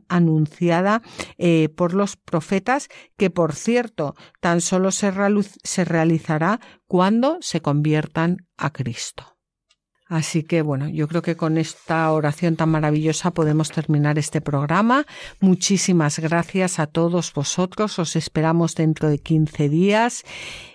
[0.08, 1.02] anunciada
[1.38, 5.12] eh, por los profetas, que por cierto tan solo se,
[5.64, 9.40] se realizará cuando se conviertan a Cristo.
[10.10, 15.06] Así que bueno, yo creo que con esta oración tan maravillosa podemos terminar este programa.
[15.40, 18.00] Muchísimas gracias a todos vosotros.
[18.00, 20.24] Os esperamos dentro de 15 días.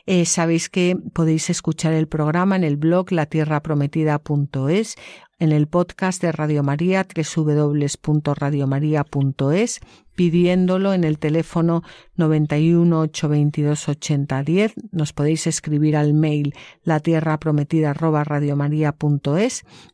[0.07, 4.95] Eh, sabéis que podéis escuchar el programa en el blog latierraprometida.es
[5.39, 7.07] en el podcast de Radio María
[7.37, 9.81] www.radiomaria.es
[10.15, 11.83] pidiéndolo en el teléfono
[12.17, 14.75] 91 822 8010.
[14.93, 17.95] Nos podéis escribir al mail la tierra prometida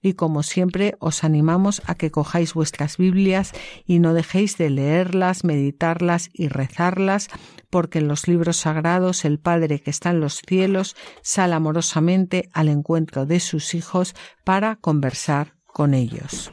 [0.02, 3.52] y como siempre os animamos a que cojáis vuestras Biblias
[3.86, 7.28] y no dejéis de leerlas, meditarlas y rezarlas
[7.70, 12.68] porque en los libros sagrados el Padre que está en los cielos sale amorosamente al
[12.68, 14.14] encuentro de sus hijos
[14.44, 16.52] para conversar con ellos.